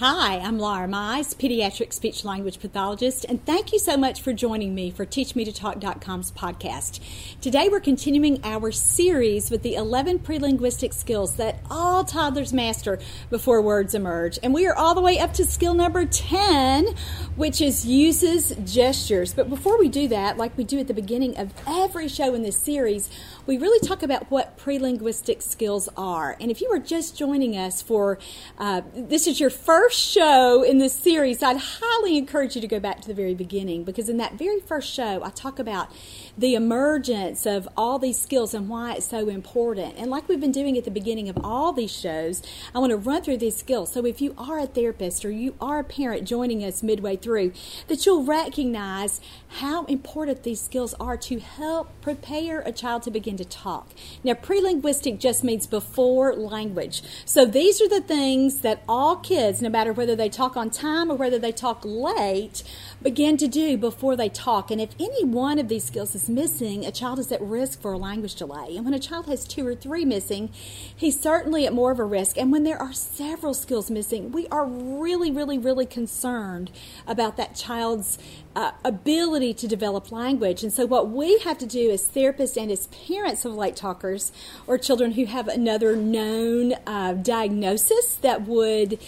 [0.00, 4.72] Hi, I'm Laura Mize, pediatric speech language pathologist, and thank you so much for joining
[4.72, 7.00] me for TeachMeToTalk.com's podcast.
[7.40, 13.60] Today we're continuing our series with the 11 prelinguistic skills that all toddlers master before
[13.60, 14.38] words emerge.
[14.40, 16.94] And we are all the way up to skill number 10,
[17.34, 19.34] which is uses gestures.
[19.34, 21.52] But before we do that, like we do at the beginning of
[21.88, 23.08] every show in this series,
[23.46, 26.36] we really talk about what prelinguistic skills are.
[26.38, 28.18] And if you are just joining us for
[28.58, 32.78] uh, this is your first show in this series, I'd highly encourage you to go
[32.78, 35.90] back to the very beginning because in that very first show, I talk about
[36.38, 39.96] the emergence of all these skills and why it's so important.
[39.98, 42.42] And like we've been doing at the beginning of all these shows,
[42.72, 43.92] I want to run through these skills.
[43.92, 47.52] So if you are a therapist or you are a parent joining us midway through,
[47.88, 53.36] that you'll recognize how important these skills are to help prepare a child to begin
[53.36, 53.88] to talk.
[54.22, 57.02] Now, prelinguistic just means before language.
[57.24, 61.10] So these are the things that all kids, no matter whether they talk on time
[61.10, 62.62] or whether they talk late,
[63.02, 64.70] begin to do before they talk.
[64.70, 67.92] And if any one of these skills is missing, a child is at risk for
[67.92, 68.76] a language delay.
[68.76, 70.50] And when a child has two or three missing,
[70.94, 72.36] he's certainly at more of a risk.
[72.36, 76.70] And when there are several skills missing, we are really, really, really concerned
[77.06, 78.18] about that child's
[78.56, 80.62] uh, ability to develop language.
[80.62, 84.32] And so, what we have to do as therapists and as parents of late talkers
[84.66, 88.98] or children who have another known uh, diagnosis that would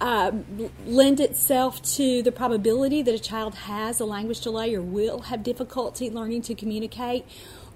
[0.00, 0.32] uh,
[0.86, 5.42] lend itself to the probability that a child has a language delay or will have
[5.42, 7.24] difficulty learning to communicate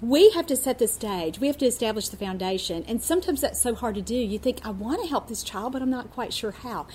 [0.01, 1.39] we have to set the stage.
[1.39, 2.83] We have to establish the foundation.
[2.87, 4.15] And sometimes that's so hard to do.
[4.15, 6.87] You think, I want to help this child, but I'm not quite sure how.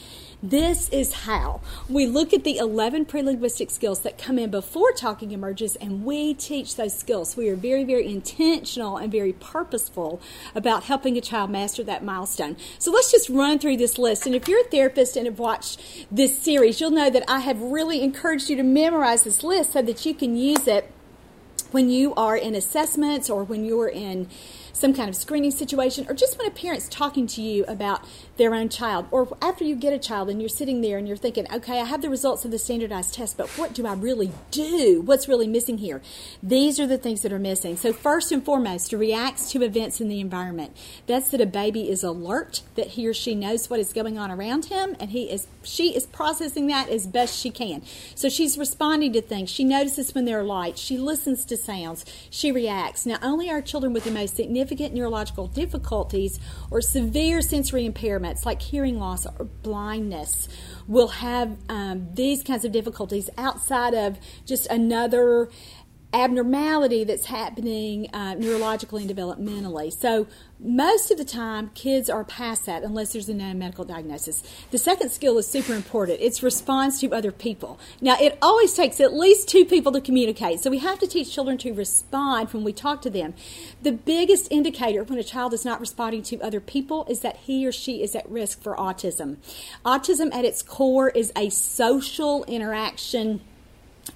[0.43, 1.61] This is how.
[1.89, 6.34] We look at the 11 prelinguistic skills that come in before talking emerges, and we
[6.34, 7.37] teach those skills.
[7.37, 10.21] We are very, very intentional and very purposeful
[10.55, 12.56] about helping a child master that milestone.
[12.78, 14.27] So let's just run through this list.
[14.27, 15.81] And if you're a therapist and have watched
[16.11, 19.82] this series, you'll know that I have really encouraged you to memorize this list so
[19.82, 20.93] that you can use it
[21.72, 24.28] when you are in assessments or when you're in
[24.72, 28.04] some kind of screening situation, or just when a parent's talking to you about
[28.41, 31.17] their own child, or after you get a child and you're sitting there and you're
[31.17, 34.33] thinking, okay, I have the results of the standardized test, but what do I really
[34.51, 35.03] do?
[35.05, 36.01] What's really missing here?
[36.43, 37.77] These are the things that are missing.
[37.77, 40.75] So, first and foremost, reacts to events in the environment.
[41.06, 44.31] That's that a baby is alert, that he or she knows what is going on
[44.31, 47.83] around him, and he is she is processing that as best she can.
[48.15, 49.50] So she's responding to things.
[49.50, 50.81] She notices when there are lights.
[50.81, 52.06] She listens to sounds.
[52.31, 53.05] She reacts.
[53.05, 56.41] Now, only our children with the most significant neurological difficulties
[56.71, 57.84] or severe sensory
[58.31, 60.49] impairments like hearing loss or blindness
[60.87, 65.49] will have um, these kinds of difficulties outside of just another
[66.12, 69.93] abnormality that's happening uh, neurologically and developmentally.
[69.93, 70.26] So,
[70.62, 74.43] most of the time, kids are past that unless there's a known medical diagnosis.
[74.70, 77.78] The second skill is super important it's response to other people.
[78.00, 81.32] Now, it always takes at least two people to communicate, so we have to teach
[81.32, 83.34] children to respond when we talk to them.
[83.82, 87.66] The biggest indicator when a child is not responding to other people is that he
[87.66, 89.37] or she is at risk for autism.
[89.84, 93.41] Autism, at its core, is a social interaction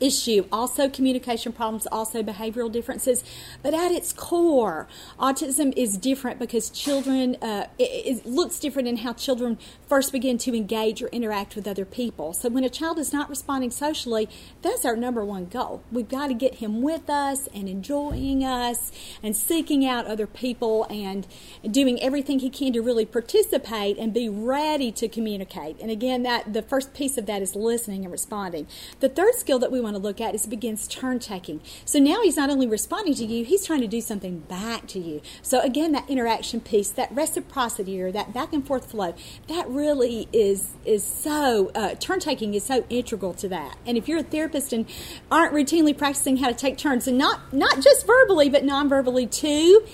[0.01, 3.25] issue, also communication problems, also behavioral differences.
[3.63, 8.99] But at its core, autism is different because children, uh, it, it, looks different in
[8.99, 9.59] how children
[9.89, 12.33] first begin to engage or interact with other people.
[12.33, 14.29] So when a child is not responding socially,
[14.63, 15.83] that's our number one goal.
[15.93, 18.91] We've got to get him with us and enjoying us
[19.23, 21.27] and seeking out other people and
[21.71, 25.79] doing everything he can to really participate and be ready to communicate.
[25.81, 28.67] And again, that the first piece of that is listening and responding.
[29.01, 31.61] The third skill that we want to look at is begins turn taking.
[31.85, 34.99] So now he's not only responding to you, he's trying to do something back to
[34.99, 35.21] you.
[35.43, 39.15] So again, that interaction piece, that reciprocity or that back and forth flow,
[39.49, 43.77] that really is is so uh, turn taking is so integral to that.
[43.87, 44.87] And if you're a therapist and
[45.31, 49.85] aren't routinely practicing how to take turns, and not not just verbally but non-verbally too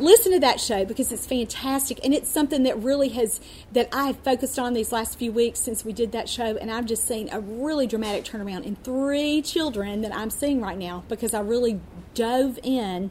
[0.00, 3.40] listen to that show because it's fantastic and it's something that really has
[3.72, 6.86] that I've focused on these last few weeks since we did that show and I've
[6.86, 11.34] just seen a really dramatic turnaround in three children that I'm seeing right now because
[11.34, 11.80] I really
[12.14, 13.10] dove in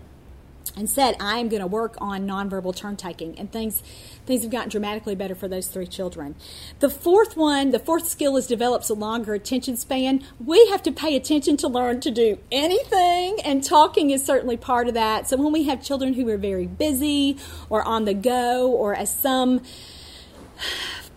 [0.78, 3.84] and said I am going to work on nonverbal turn taking and things
[4.26, 6.36] things have gotten dramatically better for those three children.
[6.80, 10.24] The fourth one, the fourth skill is develops a longer attention span.
[10.44, 14.88] We have to pay attention to learn to do anything and talking is certainly part
[14.88, 15.28] of that.
[15.28, 17.38] So when we have children who are very busy
[17.70, 19.62] or on the go or as some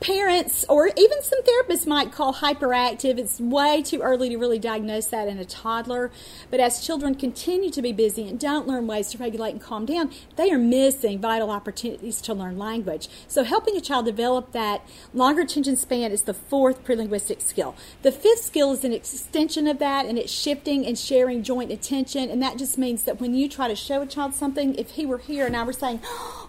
[0.00, 3.18] parents or even some therapists might call hyperactive.
[3.18, 6.10] It's way too early to really diagnose that in a toddler.
[6.50, 9.84] But as children continue to be busy and don't learn ways to regulate and calm
[9.84, 13.08] down, they are missing vital opportunities to learn language.
[13.28, 17.76] So helping a child develop that longer attention span is the fourth prelinguistic skill.
[18.02, 22.30] The fifth skill is an extension of that and it's shifting and sharing joint attention.
[22.30, 25.04] And that just means that when you try to show a child something, if he
[25.04, 26.00] were here and I were saying,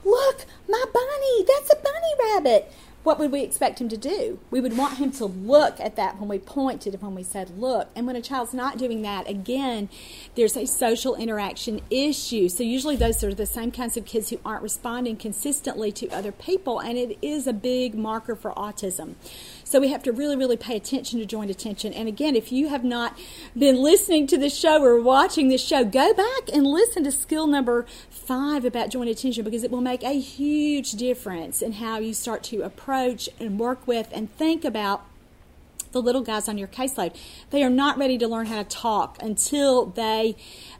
[0.03, 2.71] Look, my bunny, that's a bunny rabbit
[3.03, 4.39] what would we expect him to do?
[4.51, 7.89] We would want him to look at that when we pointed, when we said look.
[7.95, 9.89] And when a child's not doing that, again,
[10.35, 12.47] there's a social interaction issue.
[12.49, 16.31] So usually those are the same kinds of kids who aren't responding consistently to other
[16.31, 19.15] people, and it is a big marker for autism.
[19.71, 21.93] So we have to really, really pay attention to joint attention.
[21.93, 23.17] And again, if you have not
[23.57, 27.47] been listening to this show or watching this show, go back and listen to skill
[27.47, 32.13] number five about joint attention because it will make a huge difference in how you
[32.13, 35.05] start to approach and work with and think about
[35.93, 37.15] the little guys on your caseload.
[37.51, 40.35] They are not ready to learn how to talk until they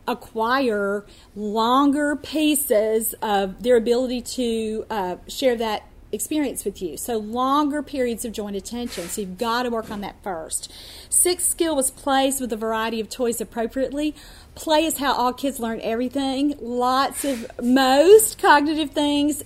[0.06, 6.98] acquire longer pieces of their ability to uh, share that experience with you.
[6.98, 9.08] So longer periods of joint attention.
[9.10, 10.72] So you've got to work on that first.
[11.10, 14.16] Sixth skill was plays with a variety of toys appropriately.
[14.56, 16.56] Play is how all kids learn everything.
[16.60, 19.44] Lots of most cognitive things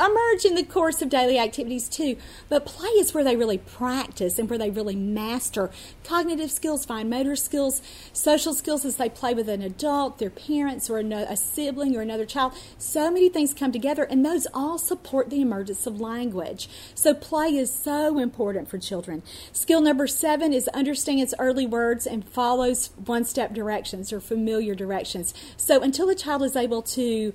[0.00, 2.16] emerge in the course of daily activities too.
[2.48, 5.70] But play is where they really practice and where they really master
[6.04, 7.82] cognitive skills, fine motor skills,
[8.12, 12.26] social skills as they play with an adult, their parents, or a sibling or another
[12.26, 12.54] child.
[12.78, 16.68] So many things come together, and those all support the emergence of language.
[16.94, 19.22] So play is so important for children.
[19.52, 25.34] Skill number seven is understands early words and follows one step directions or familiar directions.
[25.56, 27.32] So until a child is able to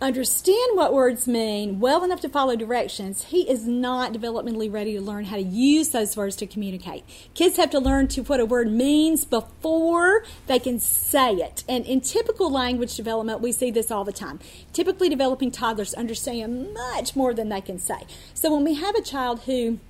[0.00, 5.00] understand what words mean well enough to follow directions, he is not developmentally ready to
[5.00, 7.04] learn how to use those words to communicate.
[7.34, 11.64] Kids have to learn to what a word means before they can say it.
[11.68, 14.38] And in typical language development, we see this all the time.
[14.72, 18.02] Typically developing toddlers understand much more than they can say.
[18.34, 19.80] So when we have a child who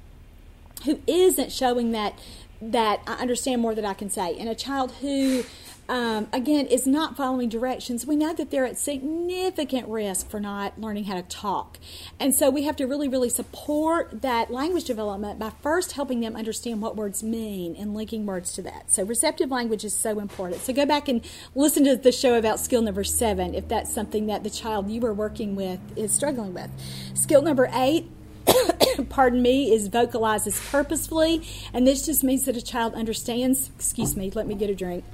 [0.84, 2.16] who isn't showing that
[2.60, 5.44] that I understand more than I can say, and a child who
[5.88, 10.78] um, again, is not following directions, we know that they're at significant risk for not
[10.78, 11.78] learning how to talk.
[12.20, 16.36] And so we have to really, really support that language development by first helping them
[16.36, 18.92] understand what words mean and linking words to that.
[18.92, 20.60] So receptive language is so important.
[20.60, 21.24] So go back and
[21.54, 25.04] listen to the show about skill number seven if that's something that the child you
[25.06, 26.70] are working with is struggling with.
[27.14, 28.10] Skill number eight
[29.08, 33.70] pardon me, is vocalizes purposefully, and this just means that a child understands.
[33.76, 35.04] Excuse me, let me get a drink.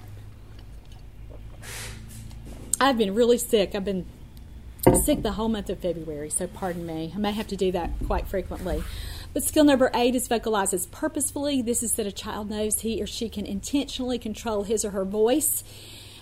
[2.84, 3.74] I've been really sick.
[3.74, 4.04] I've been
[5.04, 7.14] sick the whole month of February, so pardon me.
[7.14, 8.84] I may have to do that quite frequently.
[9.32, 11.62] But skill number eight is vocalizes purposefully.
[11.62, 15.06] This is that a child knows he or she can intentionally control his or her
[15.06, 15.64] voice.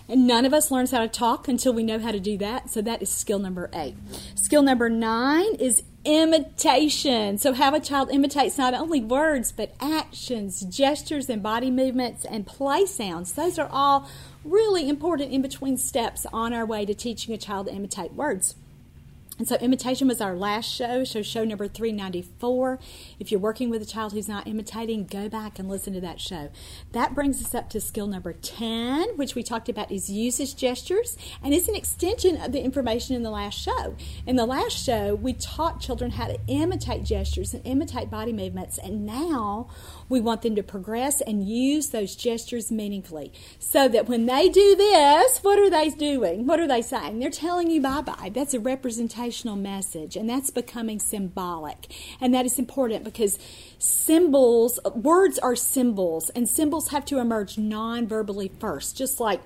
[0.08, 2.70] And none of us learns how to talk until we know how to do that.
[2.70, 3.96] So that is skill number eight.
[4.36, 7.38] Skill number nine is imitation.
[7.38, 12.46] So, how a child imitates not only words, but actions, gestures, and body movements and
[12.46, 13.32] play sounds.
[13.32, 14.08] Those are all
[14.44, 18.56] really important in between steps on our way to teaching a child to imitate words.
[19.42, 22.78] And so, imitation was our last show, so show number 394.
[23.18, 26.20] If you're working with a child who's not imitating, go back and listen to that
[26.20, 26.50] show.
[26.92, 31.18] That brings us up to skill number 10, which we talked about is usage gestures,
[31.42, 33.96] and it's an extension of the information in the last show.
[34.28, 38.78] In the last show, we taught children how to imitate gestures and imitate body movements,
[38.78, 39.68] and now
[40.12, 44.76] we want them to progress and use those gestures meaningfully so that when they do
[44.76, 46.46] this, what are they doing?
[46.46, 47.18] What are they saying?
[47.18, 48.30] They're telling you bye bye.
[48.32, 51.90] That's a representational message, and that's becoming symbolic.
[52.20, 53.38] And that is important because
[53.78, 59.40] symbols, words are symbols, and symbols have to emerge non verbally first, just like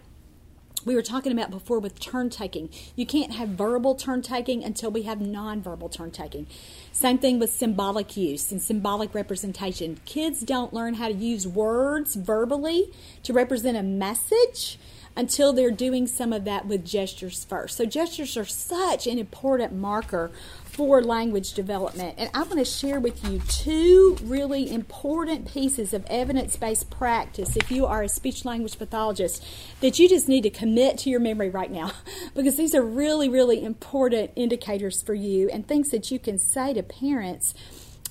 [0.85, 2.71] we were talking about before with turn taking.
[2.95, 6.47] You can't have verbal turn taking until we have nonverbal turn taking.
[6.93, 10.01] Same thing with symbolic use and symbolic representation.
[10.05, 12.93] Kids don't learn how to use words verbally
[13.25, 14.79] to represent a message
[15.17, 17.77] until they're doing some of that with gestures first.
[17.77, 20.31] So, gestures are such an important marker
[20.65, 22.17] for language development.
[22.19, 27.57] And I want to share with you two really important pieces of evidence based practice
[27.57, 29.43] if you are a speech language pathologist
[29.81, 31.93] that you just need to commit to your memory right now
[32.35, 36.75] because these are really, really important indicators for you and things that you can say
[36.75, 37.55] to parents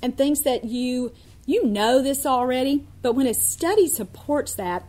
[0.01, 1.13] and things that you
[1.45, 4.83] you know this already, but when a study supports that,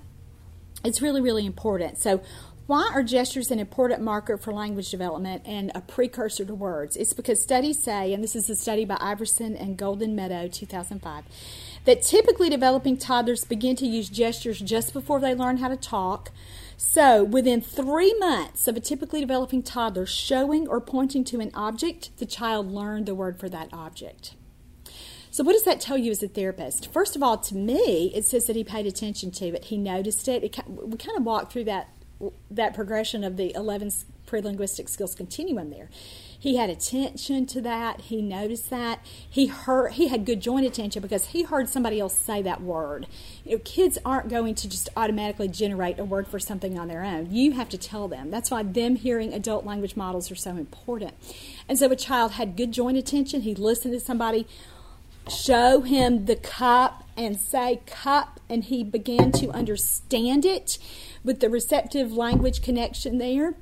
[0.86, 1.98] it's really, really important.
[1.98, 2.22] So,
[2.66, 6.96] Why are gestures an important marker for language development and a precursor to words?
[6.96, 11.24] It's because studies say, and this is a study by Iverson and Goldin-Meadow, 2005,
[11.84, 16.32] that typically developing toddlers begin to use gestures just before they learn how to talk.
[16.76, 22.18] So, within three months of a typically developing toddler showing or pointing to an object,
[22.18, 24.34] the child learned the word for that object.
[25.36, 26.90] So, what does that tell you as a therapist?
[26.90, 29.64] First of all, to me, it says that he paid attention to it.
[29.64, 30.42] He noticed it.
[30.42, 31.90] it we kind of walked through that
[32.50, 33.90] that progression of the 11
[34.24, 35.90] pre-linguistic skills continuum there.
[36.38, 38.00] He had attention to that.
[38.00, 39.04] He noticed that.
[39.28, 39.92] He heard.
[39.92, 43.06] He had good joint attention because he heard somebody else say that word.
[43.44, 47.04] You know, kids aren't going to just automatically generate a word for something on their
[47.04, 47.30] own.
[47.30, 48.30] You have to tell them.
[48.30, 51.12] That's why them hearing adult language models are so important.
[51.68, 53.42] And so a child had good joint attention.
[53.42, 54.46] He listened to somebody
[55.28, 60.78] show him the cup and say cup, and he began to understand it
[61.24, 63.54] with the receptive language connection there.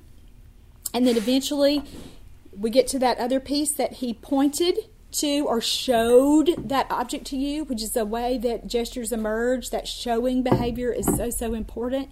[0.93, 1.83] And then eventually
[2.57, 4.79] we get to that other piece that he pointed
[5.13, 9.71] to or showed that object to you, which is a way that gestures emerge.
[9.71, 12.09] That showing behavior is so, so important.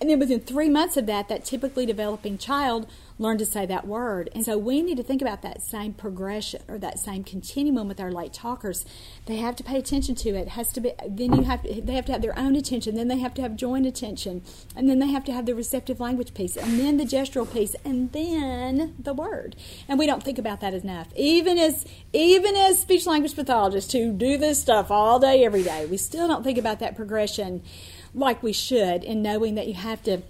[0.00, 2.86] And then within three months of that, that typically developing child
[3.18, 4.30] learned to say that word.
[4.34, 8.00] And so we need to think about that same progression or that same continuum with
[8.00, 8.84] our late talkers.
[9.26, 10.48] They have to pay attention to it.
[10.48, 13.08] has to be then you have to, they have to have their own attention, then
[13.08, 14.42] they have to have joint attention,
[14.76, 17.74] and then they have to have the receptive language piece, and then the gestural piece,
[17.84, 19.56] and then the word.
[19.88, 21.08] And we don't think about that enough.
[21.16, 25.86] Even as even as speech language pathologists who do this stuff all day every day,
[25.86, 27.62] we still don't think about that progression
[28.14, 30.22] like we should in knowing that you have to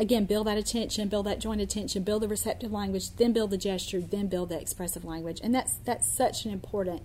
[0.00, 3.58] again build that attention build that joint attention build the receptive language then build the
[3.58, 7.02] gesture then build the expressive language and that's that's such an important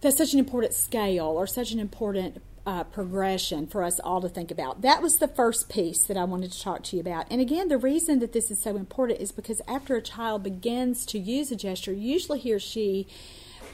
[0.00, 4.28] that's such an important scale or such an important uh, progression for us all to
[4.28, 4.82] think about.
[4.82, 7.26] That was the first piece that I wanted to talk to you about.
[7.30, 11.04] And again, the reason that this is so important is because after a child begins
[11.06, 13.06] to use a gesture, usually he or she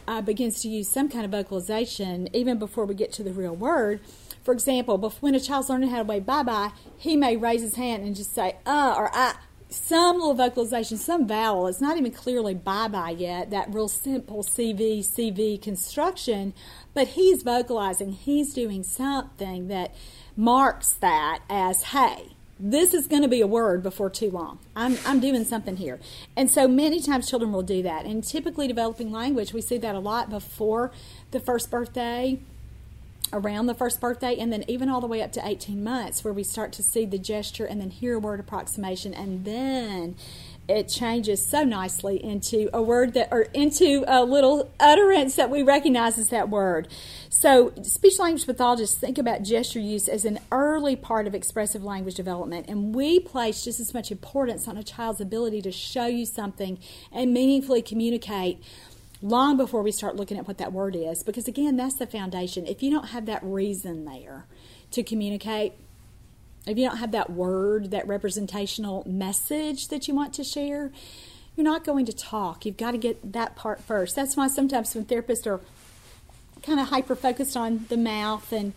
[0.06, 3.54] uh, begins to use some kind of vocalization even before we get to the real
[3.54, 4.00] word.
[4.48, 7.74] For example, when a child's learning how to wave bye bye, he may raise his
[7.74, 9.34] hand and just say uh or I.
[9.68, 11.66] Some little vocalization, some vowel.
[11.66, 16.54] It's not even clearly bye bye yet, that real simple CV, CV construction,
[16.94, 18.12] but he's vocalizing.
[18.12, 19.94] He's doing something that
[20.34, 22.28] marks that as hey
[22.58, 24.58] this is going to be a word before too long.
[24.74, 26.00] I'm, I'm doing something here.
[26.36, 28.04] And so many times children will do that.
[28.04, 30.90] And typically, developing language, we see that a lot before
[31.30, 32.40] the first birthday,
[33.32, 36.32] around the first birthday and then even all the way up to 18 months where
[36.32, 39.14] we start to see the gesture and then hear a word approximation.
[39.14, 40.16] And then
[40.68, 45.62] it changes so nicely into a word that or into a little utterance that we
[45.62, 46.88] recognize as that word.
[47.30, 52.16] So speech language pathologists think about gesture use as an early part of expressive language
[52.16, 52.68] development.
[52.68, 56.78] And we place just as much importance on a child's ability to show you something
[57.12, 58.62] and meaningfully communicate
[59.20, 61.22] long before we start looking at what that word is.
[61.22, 62.66] Because again, that's the foundation.
[62.66, 64.46] If you don't have that reason there
[64.92, 65.72] to communicate,
[66.66, 70.92] if you don't have that word, that representational message that you want to share,
[71.56, 72.64] you're not going to talk.
[72.64, 74.14] You've got to get that part first.
[74.14, 75.60] That's why sometimes when therapists are
[76.62, 78.74] kind of hyper focused on the mouth and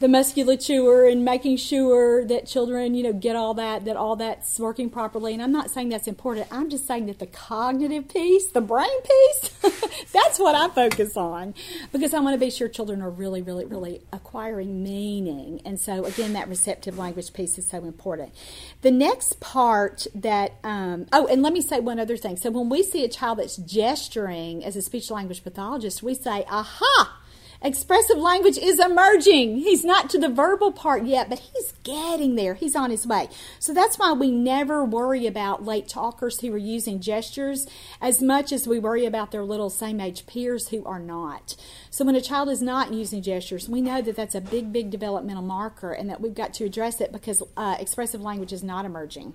[0.00, 4.58] the musculature and making sure that children, you know, get all that, that all that's
[4.58, 5.32] working properly.
[5.32, 6.48] And I'm not saying that's important.
[6.50, 9.50] I'm just saying that the cognitive piece, the brain piece,
[10.12, 11.54] that's what I focus on
[11.92, 15.60] because I want to be sure children are really, really, really acquiring meaning.
[15.64, 18.34] And so, again, that receptive language piece is so important.
[18.82, 22.36] The next part that, um, oh, and let me say one other thing.
[22.36, 26.44] So, when we see a child that's gesturing as a speech language pathologist, we say,
[26.50, 27.20] aha!
[27.64, 29.56] Expressive language is emerging.
[29.56, 32.52] He's not to the verbal part yet, but he's getting there.
[32.52, 33.30] He's on his way.
[33.58, 37.66] So that's why we never worry about late talkers who are using gestures
[38.02, 41.56] as much as we worry about their little same age peers who are not.
[41.88, 44.90] So when a child is not using gestures, we know that that's a big, big
[44.90, 48.84] developmental marker and that we've got to address it because uh, expressive language is not
[48.84, 49.32] emerging.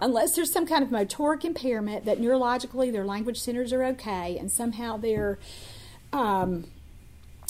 [0.00, 4.50] Unless there's some kind of motoric impairment that neurologically their language centers are okay and
[4.50, 5.38] somehow they're.
[6.12, 6.64] Um,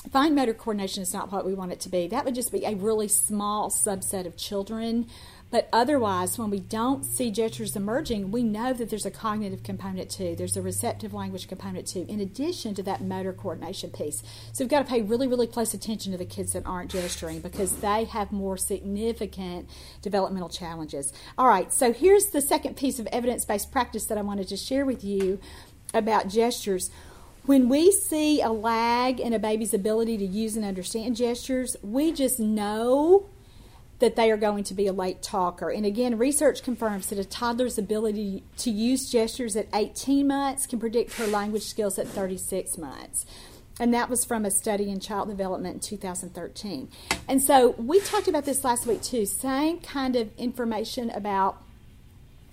[0.08, 2.08] fine motor coordination is not what we want it to be.
[2.08, 5.06] That would just be a really small subset of children.
[5.50, 10.08] But otherwise, when we don't see gestures emerging, we know that there's a cognitive component
[10.08, 10.36] too.
[10.36, 14.22] There's a receptive language component too, in addition to that motor coordination piece.
[14.52, 17.40] So we've got to pay really, really close attention to the kids that aren't gesturing
[17.40, 19.68] because they have more significant
[20.02, 21.12] developmental challenges.
[21.36, 24.56] All right, so here's the second piece of evidence based practice that I wanted to
[24.56, 25.40] share with you
[25.92, 26.90] about gestures.
[27.46, 32.12] When we see a lag in a baby's ability to use and understand gestures, we
[32.12, 33.26] just know
[34.00, 35.70] that they are going to be a late talker.
[35.70, 40.80] And again, research confirms that a toddler's ability to use gestures at 18 months can
[40.80, 43.26] predict her language skills at 36 months.
[43.78, 46.88] And that was from a study in child development in 2013.
[47.28, 49.24] And so we talked about this last week too.
[49.24, 51.62] Same kind of information about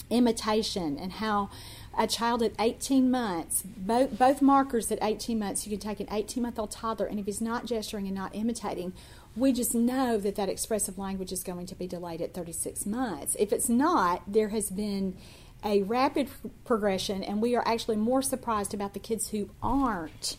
[0.09, 1.49] imitation and how
[1.97, 6.07] a child at 18 months, both, both markers at 18 months, you can take an
[6.11, 8.93] 18 month old toddler, and if he's not gesturing and not imitating,
[9.35, 13.35] we just know that that expressive language is going to be delayed at 36 months.
[13.39, 15.15] If it's not, there has been
[15.63, 16.29] a rapid
[16.65, 20.37] progression, and we are actually more surprised about the kids who aren't.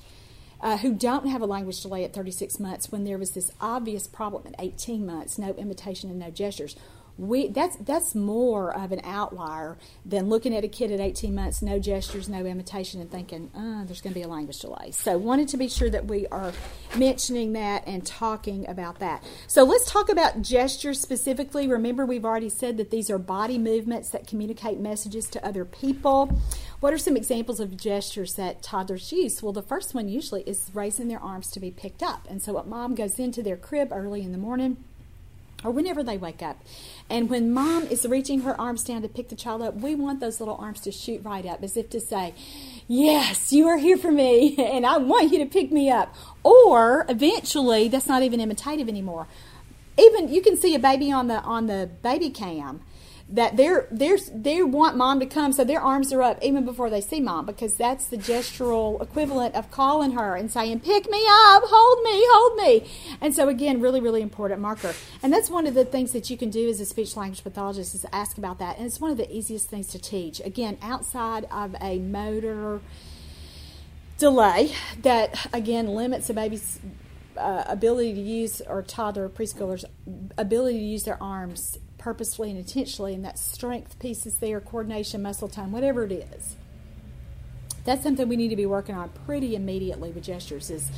[0.60, 4.08] Uh, who don't have a language delay at 36 months when there was this obvious
[4.08, 6.74] problem at 18 months no imitation and no gestures
[7.18, 11.60] we that's that's more of an outlier than looking at a kid at 18 months,
[11.60, 14.92] no gestures, no imitation, and thinking, oh, there's going to be a language delay.
[14.92, 16.52] So, wanted to be sure that we are
[16.96, 19.24] mentioning that and talking about that.
[19.48, 21.66] So, let's talk about gestures specifically.
[21.66, 26.40] Remember, we've already said that these are body movements that communicate messages to other people.
[26.78, 29.42] What are some examples of gestures that toddlers use?
[29.42, 32.28] Well, the first one usually is raising their arms to be picked up.
[32.30, 34.76] And so, what mom goes into their crib early in the morning
[35.64, 36.60] or whenever they wake up.
[37.10, 40.20] And when mom is reaching her arms down to pick the child up, we want
[40.20, 42.34] those little arms to shoot right up as if to say,
[42.86, 46.14] Yes, you are here for me, and I want you to pick me up.
[46.42, 49.26] Or eventually, that's not even imitative anymore.
[49.98, 52.82] Even you can see a baby on the on the baby cam
[53.30, 56.88] that they're they're they want mom to come so their arms are up even before
[56.88, 61.22] they see mom because that's the gestural equivalent of calling her and saying pick me
[61.28, 62.90] up hold me hold me.
[63.20, 64.94] And so again really really important marker.
[65.22, 67.94] And that's one of the things that you can do as a speech language pathologist
[67.94, 68.78] is ask about that.
[68.78, 70.40] And it's one of the easiest things to teach.
[70.40, 72.80] Again outside of a motor
[74.16, 76.80] delay that again limits a baby's
[77.36, 79.84] uh, ability to use or toddler preschoolers
[80.36, 85.22] ability to use their arms purposefully and intentionally, and that strength piece is there, coordination,
[85.22, 86.56] muscle tone, whatever it is.
[87.84, 90.90] That's something we need to be working on pretty immediately with gestures is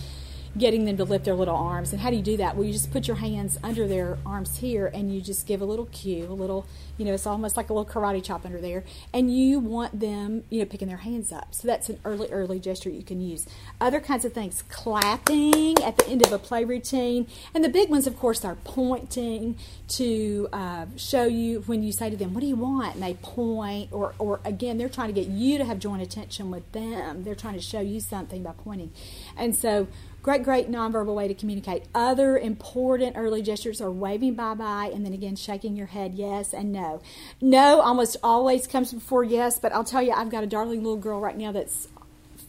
[0.59, 1.93] getting them to lift their little arms.
[1.93, 2.57] And how do you do that?
[2.57, 5.65] Well, you just put your hands under their arms here and you just give a
[5.65, 6.67] little cue, a little,
[6.99, 8.85] you know, it's almost like a little karate chop under there.
[9.15, 11.55] And you want them, you know, picking their hands up.
[11.55, 13.47] So that's an early, early gesture you can use.
[13.81, 17.29] Other kinds of things, clapping at the end of a play routine.
[17.55, 19.57] And the big ones, of course, are pointing
[19.89, 22.95] to uh, show you when you say to them, What do you want?
[22.95, 26.51] And they point, or, or again, they're trying to get you to have joint attention
[26.51, 27.25] with them.
[27.25, 28.93] They're trying to show you something by pointing.
[29.37, 29.89] And so,
[30.23, 31.85] Great, great nonverbal way to communicate.
[31.95, 36.53] Other important early gestures are waving bye bye and then again shaking your head yes
[36.53, 37.01] and no.
[37.41, 40.99] No almost always comes before yes, but I'll tell you, I've got a darling little
[40.99, 41.89] girl right now that's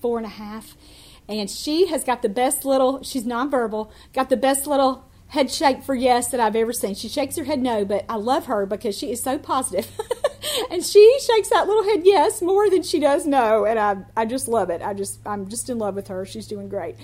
[0.02, 0.76] four and a half,
[1.30, 5.82] and she has got the best little, she's nonverbal, got the best little head shake
[5.82, 6.94] for yes that I've ever seen.
[6.94, 9.90] She shakes her head no, but I love her because she is so positive.
[10.70, 14.26] and she shakes that little head yes more than she does no, and I I
[14.26, 14.82] just love it.
[14.82, 16.26] I just I'm just in love with her.
[16.26, 16.98] She's doing great.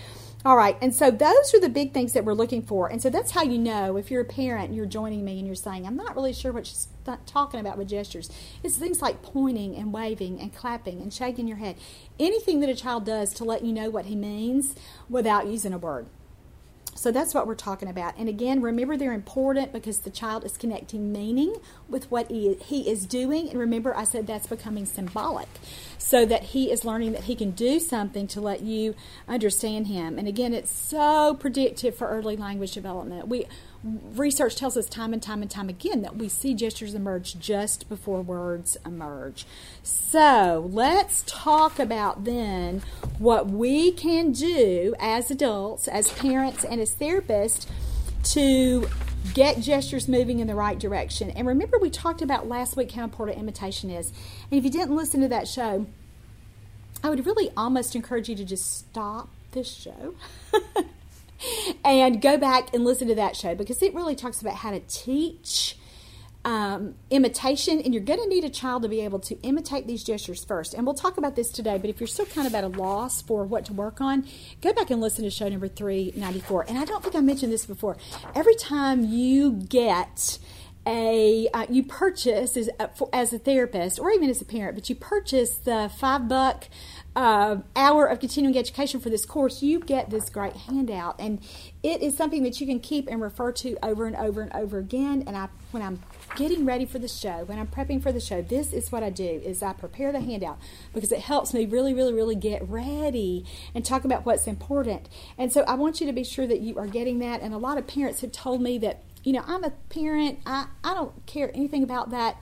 [0.47, 2.87] All right, and so those are the big things that we're looking for.
[2.87, 5.45] And so that's how you know if you're a parent and you're joining me and
[5.45, 6.87] you're saying, I'm not really sure what she's
[7.25, 8.29] talking about with gestures.
[8.63, 11.75] It's things like pointing and waving and clapping and shaking your head.
[12.17, 14.73] Anything that a child does to let you know what he means
[15.09, 16.07] without using a word.
[16.97, 18.17] So that's what we're talking about.
[18.17, 21.55] And again, remember they're important because the child is connecting meaning
[21.87, 23.49] with what he, he is doing.
[23.49, 25.47] And remember, I said that's becoming symbolic
[25.97, 28.95] so that he is learning that he can do something to let you
[29.27, 30.17] understand him.
[30.17, 33.27] And again, it's so predictive for early language development.
[33.27, 33.45] We
[33.83, 37.87] research tells us time and time and time again that we see gestures emerge just
[37.89, 39.45] before words emerge.
[39.83, 42.81] So let's talk about then
[43.19, 47.67] what we can do as adults, as parents, and as therapists
[48.31, 48.87] to
[49.33, 51.29] get gestures moving in the right direction.
[51.31, 54.11] And remember, we talked about last week how important imitation is.
[54.51, 55.85] And if you didn't listen to that show,
[57.03, 60.15] I would really almost encourage you to just stop this show
[61.85, 64.79] and go back and listen to that show because it really talks about how to
[64.81, 65.77] teach
[66.47, 70.01] um, imitation, and you're going to need a child to be able to imitate these
[70.01, 70.73] gestures first.
[70.73, 73.21] And we'll talk about this today, but if you're still kind of at a loss
[73.21, 74.25] for what to work on,
[74.61, 76.67] go back and listen to show number 394.
[76.69, 77.97] And I don't think I mentioned this before.
[78.33, 80.39] Every time you get
[80.87, 84.89] a uh, you purchase as, uh, as a therapist or even as a parent, but
[84.89, 86.69] you purchase the five buck
[87.17, 91.39] uh, hour of continuing education for this course, you get this great handout, and
[91.81, 94.77] it is something that you can keep and refer to over and over and over
[94.77, 95.23] again.
[95.25, 95.99] And I, when I'm
[96.35, 99.09] getting ready for the show, when I'm prepping for the show, this is what I
[99.09, 100.59] do: is I prepare the handout
[100.93, 105.09] because it helps me really, really, really get ready and talk about what's important.
[105.39, 107.41] And so I want you to be sure that you are getting that.
[107.41, 110.39] And a lot of parents have told me that you know, I'm a parent.
[110.45, 112.37] I, I don't care anything about that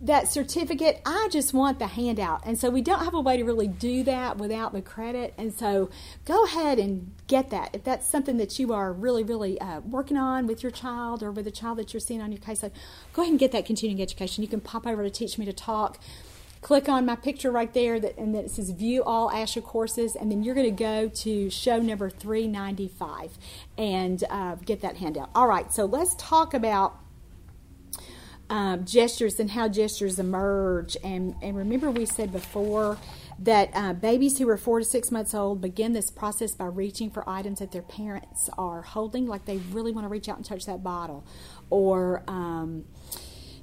[0.00, 1.00] that certificate.
[1.04, 2.42] I just want the handout.
[2.46, 5.34] And so we don't have a way to really do that without the credit.
[5.36, 5.90] And so
[6.24, 7.70] go ahead and get that.
[7.74, 11.32] If that's something that you are really, really uh, working on with your child or
[11.32, 12.72] with a child that you're seeing on your caseload,
[13.12, 14.42] go ahead and get that continuing education.
[14.42, 15.98] You can pop over to Teach Me to Talk.
[16.60, 20.16] Click on my picture right there, that, and then it says View All ASHA Courses,
[20.16, 23.38] and then you're going to go to show number 395
[23.76, 25.30] and uh, get that handout.
[25.36, 26.98] All right, so let's talk about
[28.50, 30.96] um, gestures and how gestures emerge.
[31.04, 32.98] And, and remember, we said before
[33.38, 37.10] that uh, babies who are four to six months old begin this process by reaching
[37.10, 40.44] for items that their parents are holding, like they really want to reach out and
[40.44, 41.24] touch that bottle,
[41.70, 42.84] or um,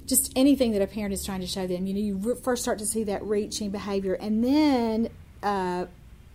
[0.06, 1.86] just anything that a parent is trying to show them.
[1.86, 5.08] You know, you first start to see that reaching behavior, and then
[5.42, 5.86] uh,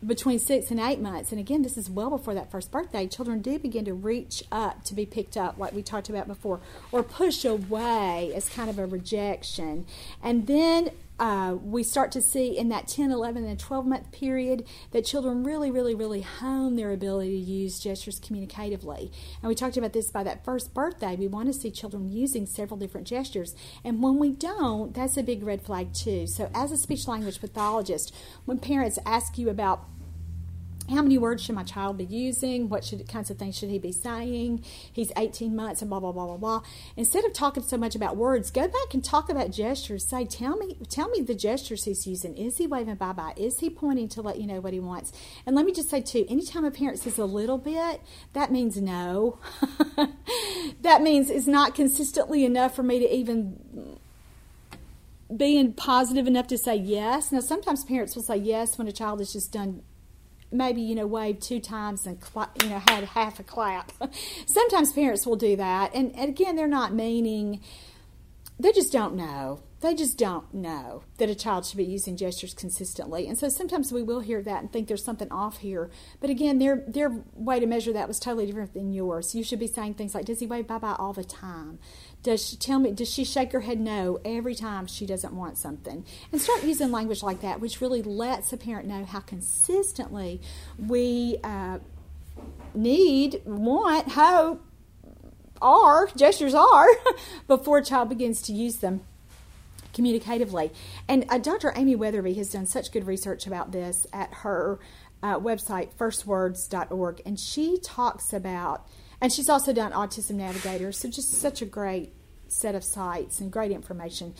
[0.05, 3.41] between six and eight months, and again, this is well before that first birthday, children
[3.41, 6.59] do begin to reach up to be picked up, like we talked about before,
[6.91, 9.85] or push away as kind of a rejection.
[10.23, 10.89] And then
[11.21, 15.43] uh, we start to see in that 10, 11, and 12 month period that children
[15.43, 19.11] really, really, really hone their ability to use gestures communicatively.
[19.39, 21.15] And we talked about this by that first birthday.
[21.15, 23.53] We want to see children using several different gestures.
[23.83, 26.25] And when we don't, that's a big red flag, too.
[26.25, 29.85] So, as a speech language pathologist, when parents ask you about
[30.91, 32.69] how many words should my child be using?
[32.69, 34.63] What should kinds of things should he be saying?
[34.91, 36.61] He's 18 months and blah blah blah blah blah.
[36.95, 40.07] Instead of talking so much about words, go back and talk about gestures.
[40.07, 42.35] Say, tell me, tell me the gestures he's using.
[42.37, 43.33] Is he waving bye bye?
[43.37, 45.11] Is he pointing to let you know what he wants?
[45.45, 48.01] And let me just say too, anytime a parent says a little bit,
[48.33, 49.39] that means no.
[50.81, 53.99] that means it's not consistently enough for me to even
[55.35, 57.31] being positive enough to say yes.
[57.31, 59.83] Now, sometimes parents will say yes when a child has just done
[60.51, 62.19] maybe you know waved two times and
[62.61, 63.91] you know had half a clap.
[64.45, 67.61] Sometimes parents will do that, and, and again, they're not meaning.
[68.59, 69.63] They just don't know.
[69.79, 73.91] They just don't know that a child should be using gestures consistently, and so sometimes
[73.91, 75.89] we will hear that and think there's something off here.
[76.19, 79.33] But again, their their way to measure that was totally different than yours.
[79.33, 81.79] You should be saying things like, "Does he wave bye bye all the time?"
[82.23, 85.57] Does she tell me, does she shake her head no every time she doesn't want
[85.57, 86.05] something?
[86.31, 90.39] And start using language like that, which really lets a parent know how consistently
[90.77, 91.79] we uh,
[92.75, 94.63] need, want, hope,
[95.61, 96.87] are, gestures are,
[97.47, 99.01] before a child begins to use them
[99.93, 100.71] communicatively.
[101.07, 101.73] And uh, Dr.
[101.75, 104.79] Amy Wetherby has done such good research about this at her
[105.23, 108.87] uh, website, firstwords.org, and she talks about
[109.21, 112.11] and she's also done Autism Navigator, so just such a great
[112.47, 114.33] set of sites and great information.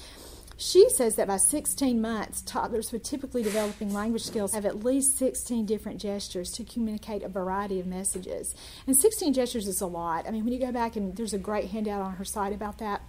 [0.57, 5.17] She says that by 16 months, toddlers with typically developing language skills have at least
[5.17, 8.53] 16 different gestures to communicate a variety of messages.
[8.85, 10.27] And 16 gestures is a lot.
[10.27, 12.77] I mean, when you go back and there's a great handout on her site about
[12.77, 13.01] that,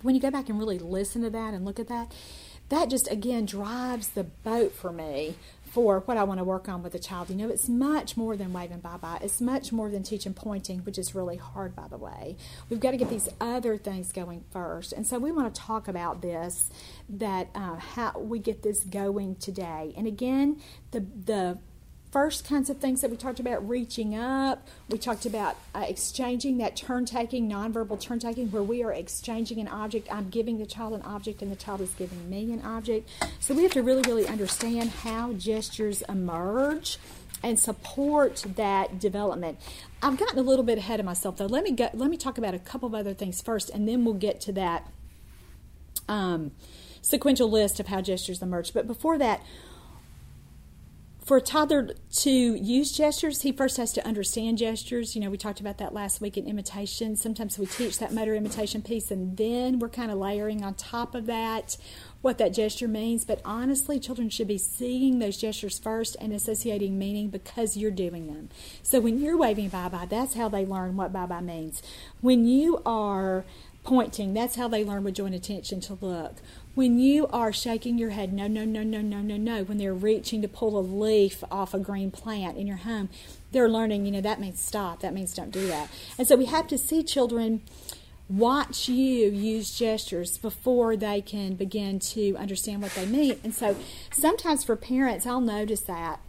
[0.00, 2.12] when you go back and really listen to that and look at that,
[2.70, 5.36] that just again drives the boat for me
[5.76, 7.28] for what I want to work on with a child.
[7.28, 9.18] You know, it's much more than waving bye bye.
[9.20, 12.38] It's much more than teaching pointing, which is really hard, by the way.
[12.70, 14.94] We've got to get these other things going first.
[14.94, 16.70] And so we want to talk about this
[17.10, 19.92] that uh, how we get this going today.
[19.98, 20.62] And again,
[20.92, 21.58] the the
[22.10, 26.58] first kinds of things that we talked about reaching up we talked about uh, exchanging
[26.58, 30.66] that turn taking nonverbal turn taking where we are exchanging an object i'm giving the
[30.66, 33.08] child an object and the child is giving me an object
[33.40, 36.98] so we have to really really understand how gestures emerge
[37.42, 39.58] and support that development.
[40.02, 41.46] I've gotten a little bit ahead of myself though.
[41.46, 44.04] Let me go, let me talk about a couple of other things first, and then
[44.04, 44.88] we'll get to that
[46.08, 46.52] um,
[47.02, 48.72] sequential list of how gestures emerge.
[48.74, 49.42] But before that,
[51.26, 55.16] for a toddler to use gestures, he first has to understand gestures.
[55.16, 57.16] You know, we talked about that last week in imitation.
[57.16, 61.16] Sometimes we teach that motor imitation piece, and then we're kind of layering on top
[61.16, 61.76] of that
[62.22, 63.24] what that gesture means.
[63.24, 68.28] But honestly, children should be seeing those gestures first and associating meaning because you're doing
[68.28, 68.48] them.
[68.84, 71.82] So when you're waving bye bye, that's how they learn what bye bye means.
[72.20, 73.44] When you are
[73.82, 76.36] pointing, that's how they learn with joint attention to look
[76.76, 79.94] when you are shaking your head, no, no, no, no, no, no, no, when they're
[79.94, 83.08] reaching to pull a leaf off a green plant in your home,
[83.50, 85.88] they're learning, you know, that means stop, that means don't do that.
[86.18, 87.62] And so we have to see children
[88.28, 93.40] watch you use gestures before they can begin to understand what they mean.
[93.42, 93.74] And so
[94.12, 96.20] sometimes for parents, I'll notice that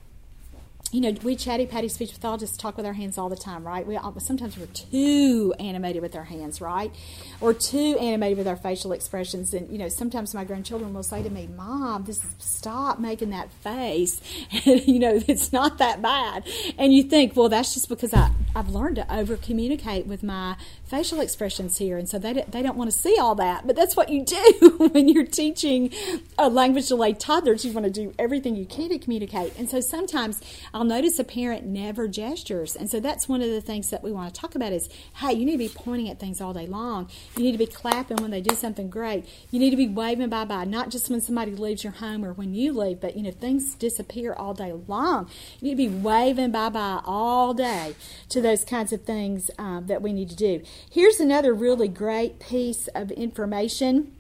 [0.92, 3.86] you know, we chatty patty speech pathologists talk with our hands all the time, right?
[3.86, 6.94] We sometimes we're too animated with our hands, right,
[7.42, 9.54] or too animated with our facial expressions.
[9.54, 13.32] And you know, sometimes my grandchildren will say to me, "Mom, this is, stop making
[13.32, 14.22] that face."
[14.68, 16.44] And, you know, it's not that bad.
[16.78, 20.56] And you think, well, that's just because I I've learned to over communicate with my
[20.84, 23.68] facial expressions here, and so they they don't want to see all that.
[23.68, 25.92] But that's what you do when you're teaching
[26.38, 27.66] a language delayed toddlers.
[27.66, 30.42] You want to do everything you can to communicate, and so sometimes
[30.78, 34.12] I'll notice a parent never gestures, and so that's one of the things that we
[34.12, 36.68] want to talk about is, hey, you need to be pointing at things all day
[36.68, 37.10] long.
[37.36, 39.26] You need to be clapping when they do something great.
[39.50, 42.32] You need to be waving bye bye, not just when somebody leaves your home or
[42.32, 45.32] when you leave, but you know things disappear all day long.
[45.60, 47.96] You need to be waving bye bye all day
[48.30, 50.62] to those kinds of things um, that we need to do.
[50.92, 54.16] Here's another really great piece of information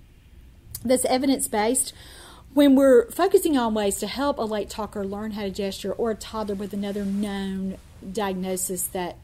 [0.84, 1.93] that's evidence based.
[2.58, 6.10] When we're focusing on ways to help a late talker learn how to gesture or
[6.10, 7.78] a toddler with another known
[8.12, 9.15] diagnosis that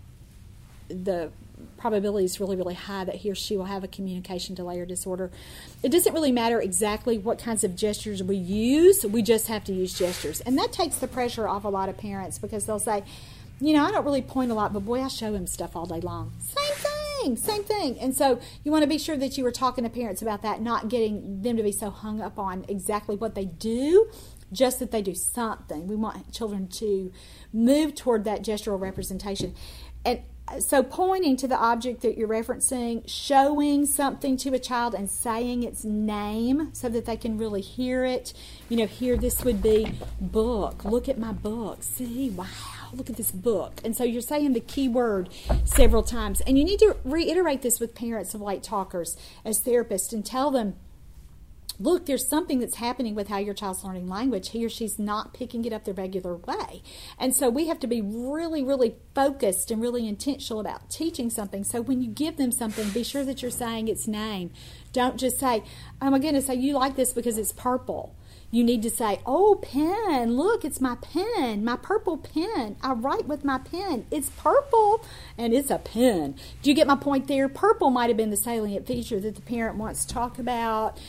[0.87, 1.31] the
[1.77, 4.85] probability is really, really high that he or she will have a communication delay or
[4.85, 5.31] disorder.
[5.81, 9.73] It doesn't really matter exactly what kinds of gestures we use, we just have to
[9.73, 10.39] use gestures.
[10.41, 13.03] And that takes the pressure off a lot of parents because they'll say,
[13.59, 15.87] you know, I don't really point a lot, but boy, I show him stuff all
[15.87, 16.33] day long.
[16.39, 16.92] Same thing,
[17.35, 17.99] same thing.
[17.99, 20.61] And so you want to be sure that you are talking to parents about that,
[20.61, 24.09] not getting them to be so hung up on exactly what they do,
[24.51, 25.87] just that they do something.
[25.87, 27.11] We want children to
[27.51, 29.55] move toward that gestural representation.
[30.05, 34.93] And uh, so pointing to the object that you're referencing, showing something to a child
[34.93, 38.33] and saying its name so that they can really hear it.
[38.67, 40.83] You know, here this would be book.
[40.83, 41.83] Look at my book.
[41.83, 43.81] See, wow look at this book.
[43.83, 45.29] And so you're saying the key word
[45.65, 46.41] several times.
[46.41, 50.51] And you need to reiterate this with parents of late talkers as therapists and tell
[50.51, 50.75] them,
[51.79, 54.49] look, there's something that's happening with how your child's learning language.
[54.49, 56.83] He or she's not picking it up the regular way.
[57.17, 61.63] And so we have to be really, really focused and really intentional about teaching something.
[61.63, 64.51] So when you give them something, be sure that you're saying its name.
[64.91, 65.63] Don't just say,
[66.01, 68.15] oh my goodness, say you like this because it's purple
[68.53, 72.75] you need to say, Oh, pen, look, it's my pen, my purple pen.
[72.83, 74.05] I write with my pen.
[74.11, 75.03] It's purple
[75.39, 76.35] and it's a pen.
[76.61, 77.49] Do you get my point there?
[77.49, 80.99] Purple might have been the salient feature that the parent wants to talk about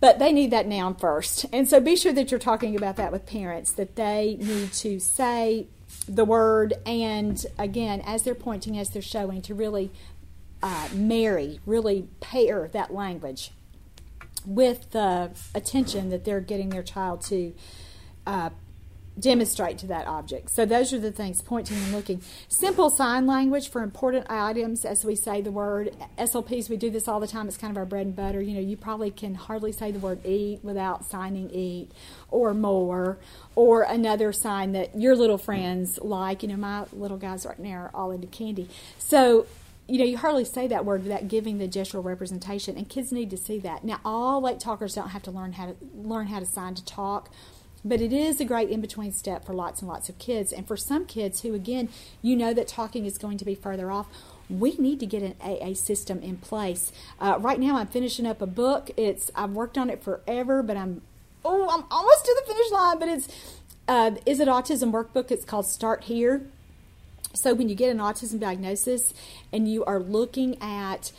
[0.00, 1.46] but they need that noun first.
[1.50, 5.00] And so be sure that you're talking about that with parents, that they need to
[5.00, 5.68] say
[6.06, 9.90] the word, and again, as they're pointing, as they're showing, to really
[10.62, 13.52] uh, marry, really pair that language
[14.46, 17.52] with the attention that they're getting their child to
[18.26, 18.50] uh,
[19.18, 20.50] demonstrate to that object.
[20.50, 22.20] So those are the things pointing and looking.
[22.48, 25.94] Simple sign language for important items as we say the word.
[26.18, 27.46] SLPs, we do this all the time.
[27.46, 28.40] It's kind of our bread and butter.
[28.40, 31.90] You know, you probably can hardly say the word eat without signing eat
[32.30, 33.18] or more
[33.54, 36.42] or another sign that your little friends like.
[36.42, 38.68] You know, my little guys right now are all into candy.
[38.98, 39.46] So
[39.86, 43.30] you know, you hardly say that word without giving the gestural representation, and kids need
[43.30, 43.84] to see that.
[43.84, 46.84] Now, all late talkers don't have to learn how to learn how to sign to
[46.84, 47.28] talk,
[47.84, 50.52] but it is a great in between step for lots and lots of kids.
[50.52, 51.90] And for some kids who, again,
[52.22, 54.06] you know that talking is going to be further off,
[54.48, 56.90] we need to get an AA system in place.
[57.20, 58.90] Uh, right now, I'm finishing up a book.
[58.96, 61.02] It's I've worked on it forever, but I'm
[61.44, 62.98] oh, I'm almost to the finish line.
[62.98, 65.30] But it's uh, is it autism workbook?
[65.30, 66.46] It's called Start Here
[67.34, 69.12] so when you get an autism diagnosis
[69.52, 71.12] and you are looking at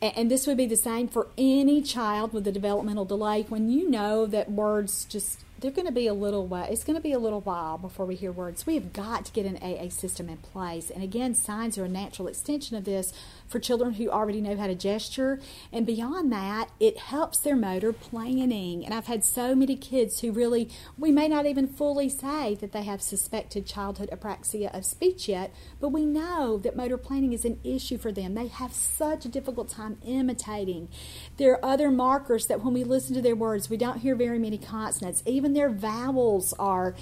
[0.00, 3.90] and this would be the same for any child with a developmental delay when you
[3.90, 6.66] know that words just they're going to be a little while.
[6.70, 8.64] It's going to be a little while before we hear words.
[8.64, 10.88] We have got to get an AA system in place.
[10.88, 13.12] And again, signs are a natural extension of this
[13.48, 15.40] for children who already know how to gesture.
[15.72, 18.84] And beyond that, it helps their motor planning.
[18.84, 22.72] And I've had so many kids who really, we may not even fully say that
[22.72, 27.44] they have suspected childhood apraxia of speech yet, but we know that motor planning is
[27.44, 28.34] an issue for them.
[28.34, 30.88] They have such a difficult time imitating.
[31.36, 34.38] There are other markers that when we listen to their words, we don't hear very
[34.38, 35.22] many consonants.
[35.26, 36.94] Even their vowels are.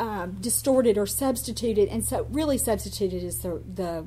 [0.00, 4.06] Um, distorted or substituted, and so really substituted is the the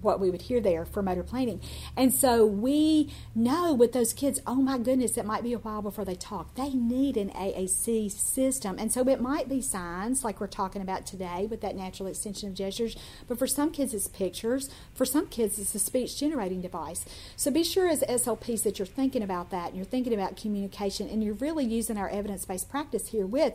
[0.00, 1.60] what we would hear there for motor planning.
[1.96, 5.82] And so we know with those kids, oh my goodness, it might be a while
[5.82, 6.54] before they talk.
[6.54, 8.76] They need an AAC system.
[8.78, 12.48] And so it might be signs like we're talking about today with that natural extension
[12.48, 12.96] of gestures,
[13.28, 14.70] but for some kids it's pictures.
[14.94, 17.04] For some kids it's a speech generating device.
[17.36, 21.08] So be sure as SLPs that you're thinking about that and you're thinking about communication
[21.08, 23.54] and you're really using our evidence based practice here with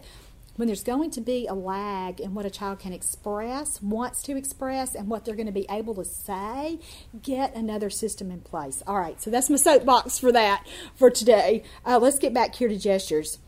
[0.55, 4.37] when there's going to be a lag in what a child can express, wants to
[4.37, 6.79] express, and what they're going to be able to say,
[7.21, 8.81] get another system in place.
[8.87, 10.65] All right, so that's my soapbox for that
[10.95, 11.63] for today.
[11.85, 13.39] Uh, let's get back here to gestures.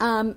[0.00, 0.36] Um,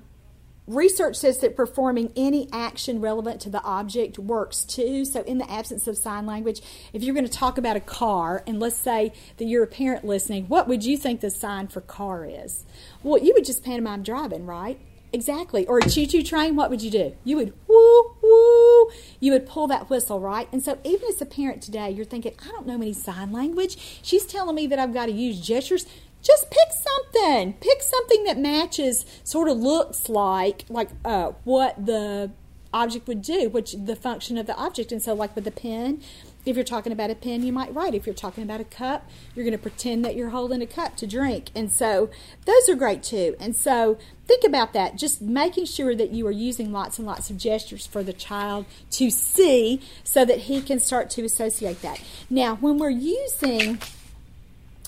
[0.67, 5.05] research says that performing any action relevant to the object works too.
[5.05, 6.61] So, in the absence of sign language,
[6.93, 10.05] if you're going to talk about a car, and let's say that you're a parent
[10.05, 12.65] listening, what would you think the sign for car is?
[13.03, 14.79] Well, you would just pantomime driving, right?
[15.13, 15.65] Exactly.
[15.67, 17.15] Or a choo choo train, what would you do?
[17.23, 18.89] You would woo, woo.
[19.19, 20.47] You would pull that whistle, right?
[20.51, 24.01] And so, even as a parent today, you're thinking, I don't know any sign language.
[24.01, 25.85] She's telling me that I've got to use gestures
[26.25, 27.53] just pick something.
[27.53, 32.31] Pick something that matches, sort of looks like like uh, what the
[32.73, 34.91] object would do, which the function of the object.
[34.91, 36.01] And so, like with a pen,
[36.45, 37.95] if you're talking about a pen, you might write.
[37.95, 40.95] If you're talking about a cup, you're going to pretend that you're holding a cup
[40.97, 41.49] to drink.
[41.55, 42.09] And so,
[42.45, 43.35] those are great too.
[43.39, 44.95] And so, think about that.
[44.95, 48.65] Just making sure that you are using lots and lots of gestures for the child
[48.91, 52.01] to see so that he can start to associate that.
[52.29, 53.79] Now, when we're using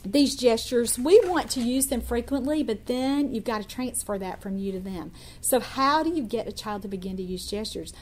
[0.06, 4.42] these gestures, we want to use them frequently, but then you've got to transfer that
[4.42, 5.12] from you to them.
[5.42, 7.94] So, how do you get a child to begin to use gestures?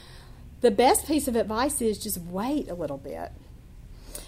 [0.60, 3.32] The best piece of advice is just wait a little bit.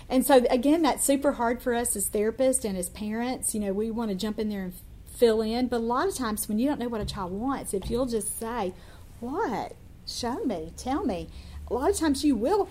[0.08, 3.54] And so, again, that's super hard for us as therapists and as parents.
[3.54, 4.74] You know, we want to jump in there and
[5.06, 7.74] fill in, but a lot of times when you don't know what a child wants,
[7.74, 8.72] if you'll just say,
[9.20, 9.74] What?
[10.06, 11.28] Show me, tell me,
[11.70, 12.70] a lot of times you will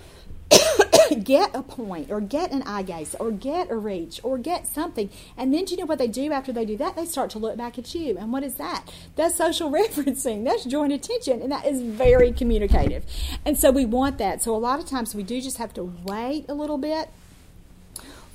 [1.23, 5.10] get a point or get an eye gaze or get a reach or get something.
[5.36, 6.95] And then do you know what they do after they do that?
[6.95, 8.17] They start to look back at you.
[8.17, 8.91] And what is that?
[9.15, 10.43] That's social referencing.
[10.43, 11.41] That's joint attention.
[11.41, 13.06] And that is very communicative.
[13.45, 14.41] And so we want that.
[14.41, 17.10] So a lot of times we do just have to wait a little bit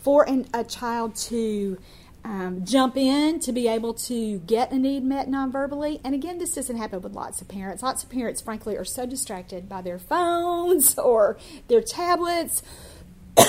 [0.02, 1.78] for an, a child to
[2.24, 6.00] um, jump in to be able to get a need met nonverbally.
[6.04, 7.82] And again, this doesn't happen with lots of parents.
[7.82, 11.38] Lots of parents, frankly, are so distracted by their phones or
[11.68, 12.62] their tablets.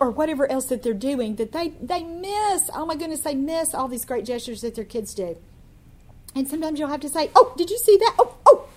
[0.00, 3.72] or whatever else that they're doing that they they miss oh my goodness they miss
[3.72, 5.36] all these great gestures that their kids do
[6.34, 8.67] and sometimes you'll have to say oh did you see that oh oh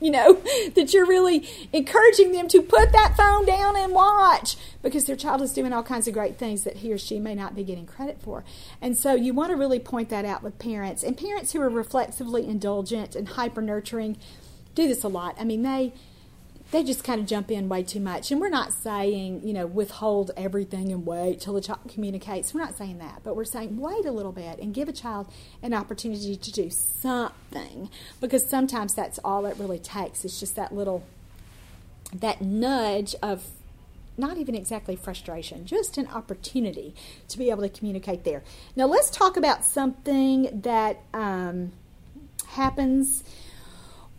[0.04, 0.34] you know,
[0.74, 5.42] that you're really encouraging them to put that phone down and watch because their child
[5.42, 7.86] is doing all kinds of great things that he or she may not be getting
[7.86, 8.44] credit for.
[8.80, 11.02] And so you want to really point that out with parents.
[11.02, 14.16] And parents who are reflexively indulgent and hyper nurturing
[14.74, 15.36] do this a lot.
[15.38, 15.92] I mean, they
[16.70, 18.30] they just kind of jump in way too much.
[18.30, 22.54] And we're not saying, you know, withhold everything and wait till the child communicates.
[22.54, 23.22] We're not saying that.
[23.24, 25.28] But we're saying wait a little bit and give a child
[25.62, 27.90] an opportunity to do something.
[28.20, 30.24] Because sometimes that's all it really takes.
[30.24, 31.04] It's just that little,
[32.14, 33.44] that nudge of
[34.16, 36.94] not even exactly frustration, just an opportunity
[37.28, 38.42] to be able to communicate there.
[38.76, 41.72] Now, let's talk about something that um,
[42.48, 43.24] happens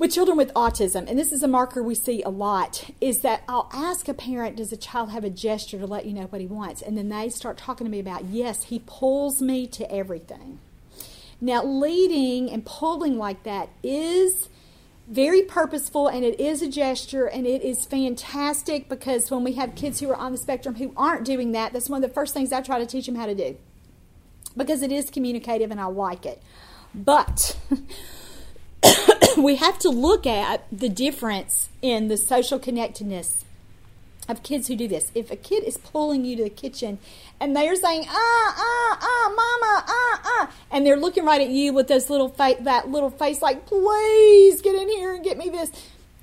[0.01, 3.43] with children with autism, and this is a marker we see a lot, is that
[3.47, 6.41] I'll ask a parent, Does a child have a gesture to let you know what
[6.41, 6.81] he wants?
[6.81, 10.57] And then they start talking to me about, Yes, he pulls me to everything.
[11.39, 14.49] Now, leading and pulling like that is
[15.07, 19.75] very purposeful and it is a gesture and it is fantastic because when we have
[19.75, 22.33] kids who are on the spectrum who aren't doing that, that's one of the first
[22.33, 23.55] things I try to teach them how to do
[24.57, 26.41] because it is communicative and I like it.
[26.95, 27.55] But
[29.37, 33.45] we have to look at the difference in the social connectedness
[34.27, 35.11] of kids who do this.
[35.13, 36.99] If a kid is pulling you to the kitchen
[37.39, 41.73] and they're saying, ah, ah, ah, mama, ah, ah, and they're looking right at you
[41.73, 45.49] with this little face, that little face like, please get in here and get me
[45.49, 45.71] this.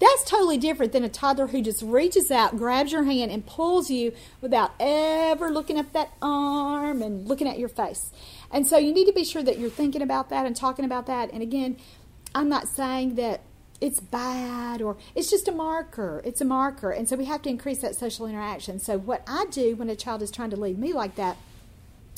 [0.01, 3.91] That's totally different than a toddler who just reaches out, grabs your hand, and pulls
[3.91, 8.13] you without ever looking at that arm and looking at your face.
[8.53, 11.07] And so you need to be sure that you're thinking about that and talking about
[11.07, 11.33] that.
[11.33, 11.79] And again,
[12.35, 13.41] I'm not saying that
[13.81, 16.21] it's bad or it's just a marker.
[16.25, 16.91] It's a marker.
[16.91, 18.79] And so we have to increase that social interaction.
[18.79, 21.37] So, what I do when a child is trying to lead me like that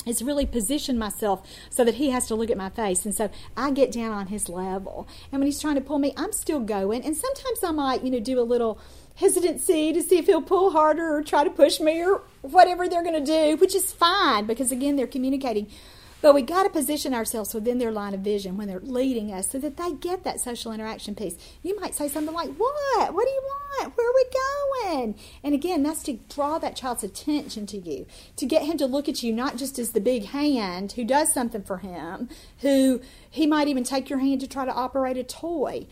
[0.05, 3.05] is really position myself so that he has to look at my face.
[3.05, 5.07] And so I get down on his level.
[5.31, 7.03] And when he's trying to pull me, I'm still going.
[7.03, 8.79] And sometimes I might, you know, do a little
[9.15, 13.03] hesitancy to see if he'll pull harder or try to push me or whatever they're
[13.03, 15.69] going to do, which is fine because, again, they're communicating.
[16.21, 19.49] But we got to position ourselves within their line of vision when they're leading us
[19.49, 21.35] so that they get that social interaction piece.
[21.63, 23.13] You might say something like, What?
[23.13, 23.97] What do you want?
[23.97, 24.25] Where are we
[24.91, 25.15] going?
[25.43, 28.05] And again, that's to draw that child's attention to you,
[28.35, 31.33] to get him to look at you not just as the big hand who does
[31.33, 32.29] something for him,
[32.59, 35.87] who he might even take your hand to try to operate a toy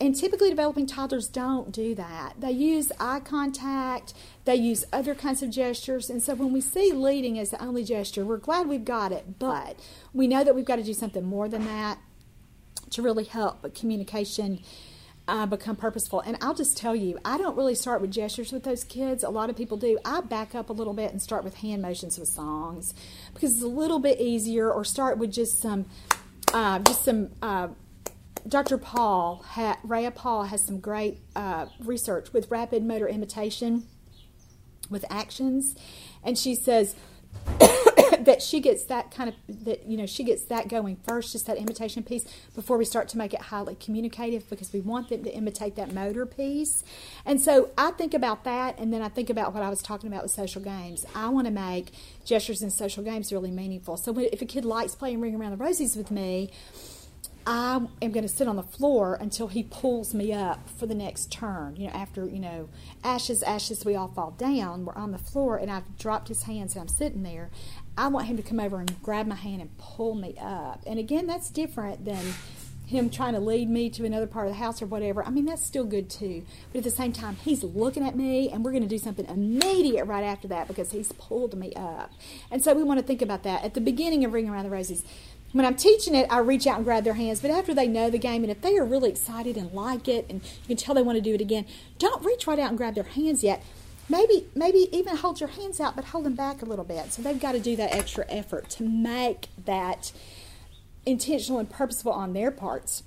[0.00, 2.34] and typically, developing toddlers don't do that.
[2.38, 4.12] They use eye contact,
[4.44, 6.10] they use other kinds of gestures.
[6.10, 9.38] And so, when we see leading as the only gesture, we're glad we've got it,
[9.38, 9.78] but
[10.12, 11.98] we know that we've got to do something more than that
[12.90, 14.60] to really help communication
[15.26, 16.20] uh, become purposeful.
[16.20, 19.22] And I'll just tell you, I don't really start with gestures with those kids.
[19.22, 19.98] A lot of people do.
[20.04, 22.94] I back up a little bit and start with hand motions with songs
[23.32, 25.86] because it's a little bit easier, or start with just some,
[26.52, 27.30] uh, just some.
[27.40, 27.68] Uh,
[28.46, 28.76] Dr.
[28.76, 29.78] Paul, ha,
[30.14, 33.84] Paul, has some great uh, research with rapid motor imitation
[34.90, 35.74] with actions,
[36.22, 36.94] and she says
[38.20, 41.46] that she gets that kind of that you know she gets that going first, just
[41.46, 45.24] that imitation piece before we start to make it highly communicative because we want them
[45.24, 46.84] to imitate that motor piece.
[47.24, 50.08] And so I think about that, and then I think about what I was talking
[50.08, 51.06] about with social games.
[51.14, 51.92] I want to make
[52.26, 53.96] gestures in social games really meaningful.
[53.96, 56.50] So if a kid likes playing Ring Around the Rosies with me
[57.46, 60.94] I am going to sit on the floor until he pulls me up for the
[60.94, 61.76] next turn.
[61.76, 62.68] You know, after, you know,
[63.02, 64.84] ashes, ashes, we all fall down.
[64.84, 67.50] We're on the floor and I've dropped his hands and I'm sitting there.
[67.98, 70.82] I want him to come over and grab my hand and pull me up.
[70.86, 72.34] And again, that's different than
[72.86, 75.24] him trying to lead me to another part of the house or whatever.
[75.24, 76.44] I mean, that's still good too.
[76.72, 79.26] But at the same time, he's looking at me and we're going to do something
[79.26, 82.12] immediate right after that because he's pulled me up.
[82.50, 83.64] And so we want to think about that.
[83.64, 85.02] At the beginning of Ring Around the Roses,
[85.54, 87.40] when I'm teaching it, I reach out and grab their hands.
[87.40, 90.26] But after they know the game, and if they are really excited and like it,
[90.28, 91.64] and you can tell they want to do it again,
[92.00, 93.62] don't reach right out and grab their hands yet.
[94.08, 97.12] Maybe, maybe even hold your hands out, but hold them back a little bit.
[97.12, 100.10] So they've got to do that extra effort to make that
[101.06, 103.04] intentional and purposeful on their parts.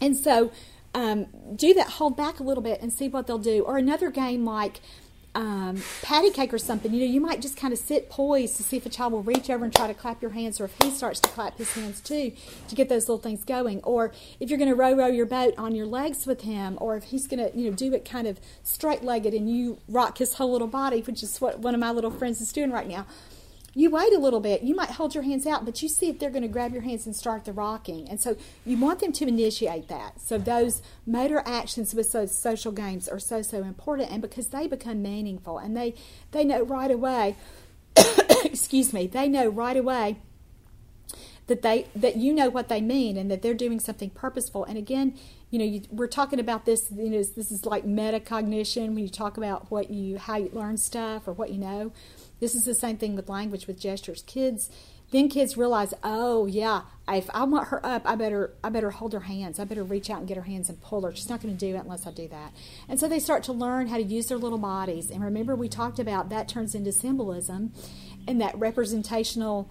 [0.00, 0.50] And so
[0.92, 3.62] um, do that, hold back a little bit and see what they'll do.
[3.62, 4.80] Or another game like
[5.34, 8.62] um, patty cake or something, you know, you might just kind of sit poised to
[8.62, 10.74] see if a child will reach over and try to clap your hands, or if
[10.82, 12.32] he starts to clap his hands too,
[12.68, 13.80] to get those little things going.
[13.82, 16.96] Or if you're going to row row your boat on your legs with him, or
[16.96, 20.18] if he's going to, you know, do it kind of straight legged and you rock
[20.18, 22.88] his whole little body, which is what one of my little friends is doing right
[22.88, 23.06] now
[23.74, 24.62] you wait a little bit.
[24.62, 26.82] You might hold your hands out, but you see if they're going to grab your
[26.82, 28.08] hands and start the rocking.
[28.08, 30.20] And so you want them to initiate that.
[30.20, 34.66] So those motor actions with those social games are so so important, and because they
[34.66, 35.94] become meaningful, and they
[36.32, 37.36] they know right away.
[38.44, 39.06] excuse me.
[39.06, 40.18] They know right away
[41.46, 44.64] that they that you know what they mean and that they're doing something purposeful.
[44.64, 45.14] And again,
[45.50, 46.90] you know, you, we're talking about this.
[46.90, 50.76] You know, this is like metacognition when you talk about what you how you learn
[50.76, 51.92] stuff or what you know.
[52.40, 54.22] This is the same thing with language, with gestures.
[54.22, 54.70] Kids,
[55.12, 59.12] then kids realize, oh yeah, if I want her up, I better I better hold
[59.12, 59.58] her hands.
[59.58, 61.14] I better reach out and get her hands and pull her.
[61.14, 62.52] She's not going to do it unless I do that.
[62.88, 65.10] And so they start to learn how to use their little bodies.
[65.10, 67.72] And remember, we talked about that turns into symbolism,
[68.28, 69.70] and that representational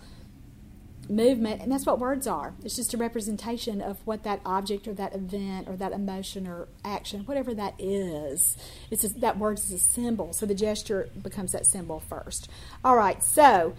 [1.10, 2.54] movement, and that's what words are.
[2.64, 6.68] It's just a representation of what that object or that event or that emotion or
[6.86, 8.58] action, whatever that is.
[8.92, 12.50] It's that word is a symbol, so the gesture becomes that symbol first.
[12.84, 13.76] All right, so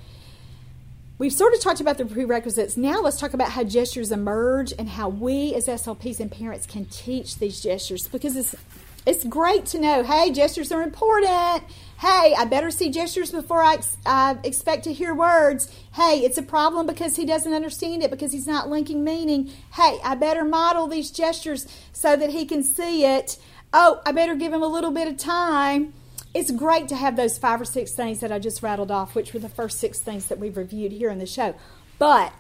[1.19, 2.77] we've sort of talked about the prerequisites.
[2.77, 6.87] Now let's talk about how gestures emerge and how we as SLPs and parents can
[6.87, 8.55] teach these gestures because it's
[9.07, 10.03] it's great to know.
[10.03, 11.63] Hey, gestures are important
[12.01, 15.71] Hey, I better see gestures before I, ex- I expect to hear words.
[15.93, 19.51] Hey, it's a problem because he doesn't understand it because he's not linking meaning.
[19.75, 23.37] Hey, I better model these gestures so that he can see it.
[23.75, 25.93] Oh, I better give him a little bit of time.
[26.33, 29.35] It's great to have those five or six things that I just rattled off, which
[29.35, 31.55] were the first six things that we've reviewed here in the show.
[31.99, 32.33] But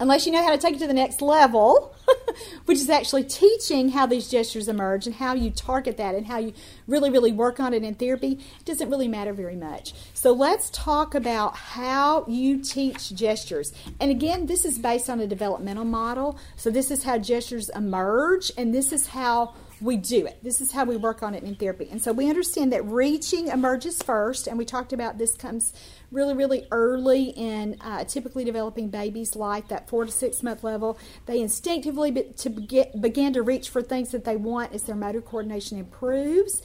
[0.00, 1.94] unless you know how to take it to the next level,
[2.64, 6.38] which is actually teaching how these gestures emerge and how you target that and how
[6.38, 6.52] you
[6.86, 9.94] really, really work on it in therapy, it doesn't really matter very much.
[10.14, 13.72] So let's talk about how you teach gestures.
[14.00, 16.38] And again, this is based on a developmental model.
[16.56, 20.38] So this is how gestures emerge, and this is how we do it.
[20.42, 21.88] This is how we work on it in therapy.
[21.90, 25.72] And so we understand that reaching emerges first, and we talked about this comes
[26.10, 30.98] really, really early in uh, typically developing baby's life, that four to six month level.
[31.26, 34.96] They instinctively be, to get, begin to reach for things that they want as their
[34.96, 36.62] motor coordination improves.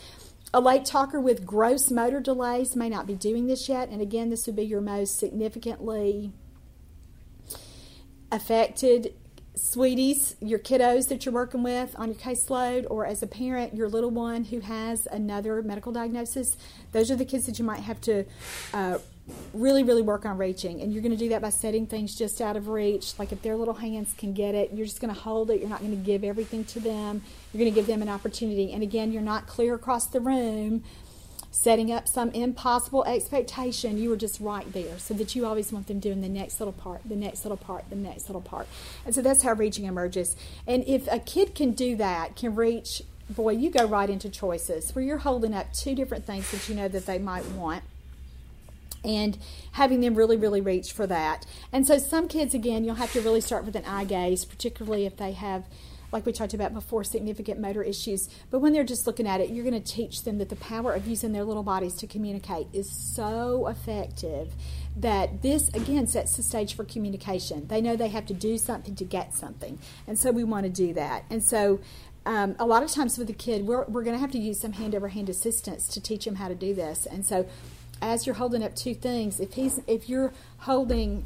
[0.53, 4.29] A late talker with gross motor delays may not be doing this yet, and again,
[4.29, 6.31] this would be your most significantly
[8.31, 9.13] affected
[9.57, 13.89] sweeties, your kiddos that you're working with on your caseload, or as a parent, your
[13.89, 16.55] little one who has another medical diagnosis,
[16.91, 18.23] those are the kids that you might have to
[18.73, 18.99] uh,
[19.53, 20.81] really, really work on reaching.
[20.81, 23.17] And you're going to do that by setting things just out of reach.
[23.19, 25.59] Like if their little hands can get it, you're just going to hold it.
[25.59, 27.21] You're not going to give everything to them.
[27.51, 28.71] You're going to give them an opportunity.
[28.71, 30.83] And again, you're not clear across the room
[31.57, 33.97] setting up some impossible expectation.
[33.97, 36.73] You were just right there so that you always want them doing the next little
[36.73, 38.67] part, the next little part, the next little part.
[39.05, 40.35] And so that's how reaching emerges.
[40.67, 44.93] And if a kid can do that, can reach, boy, you go right into choices
[44.93, 47.83] where you're holding up two different things that you know that they might want
[49.03, 49.39] and
[49.71, 51.47] having them really, really reach for that.
[51.73, 55.07] And so some kids, again, you'll have to really start with an eye gaze, particularly
[55.07, 55.65] if they have
[56.11, 58.29] like we talked about before, significant motor issues.
[58.49, 60.93] But when they're just looking at it, you're going to teach them that the power
[60.93, 64.53] of using their little bodies to communicate is so effective
[64.95, 67.67] that this, again, sets the stage for communication.
[67.67, 69.79] They know they have to do something to get something.
[70.07, 71.25] And so we want to do that.
[71.29, 71.79] And so
[72.25, 74.59] um, a lot of times with a kid, we're, we're going to have to use
[74.59, 77.05] some hand over hand assistance to teach them how to do this.
[77.05, 77.47] And so
[78.01, 81.25] as you're holding up two things, if he's if you're holding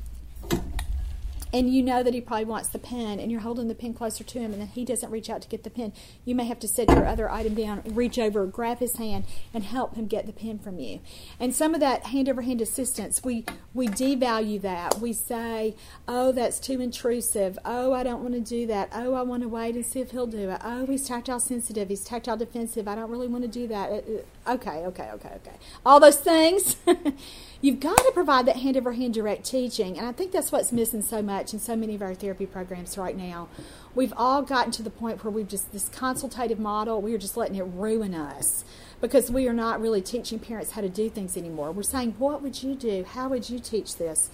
[1.53, 4.23] and you know that he probably wants the pen and you're holding the pen closer
[4.23, 5.93] to him and then he doesn't reach out to get the pen.
[6.25, 9.63] You may have to set your other item down reach over grab his hand and
[9.63, 10.99] help him get the pen from you.
[11.39, 14.99] And some of that hand over hand assistance we we devalue that.
[14.99, 15.75] We say
[16.07, 17.57] oh that's too intrusive.
[17.65, 18.89] Oh i don't want to do that.
[18.93, 20.61] Oh i want to wait and see if he'll do it.
[20.63, 21.89] Oh he's tactile sensitive.
[21.89, 22.87] He's tactile defensive.
[22.87, 26.17] I don't really want to do that uh, uh, okay okay okay okay all those
[26.17, 26.77] things
[27.63, 30.71] You've got to provide that hand over hand direct teaching, and I think that's what's
[30.71, 33.49] missing so much in so many of our therapy programs right now.
[33.93, 37.37] We've all gotten to the point where we've just, this consultative model, we are just
[37.37, 38.65] letting it ruin us
[38.99, 41.71] because we are not really teaching parents how to do things anymore.
[41.71, 43.03] We're saying, What would you do?
[43.03, 44.31] How would you teach this?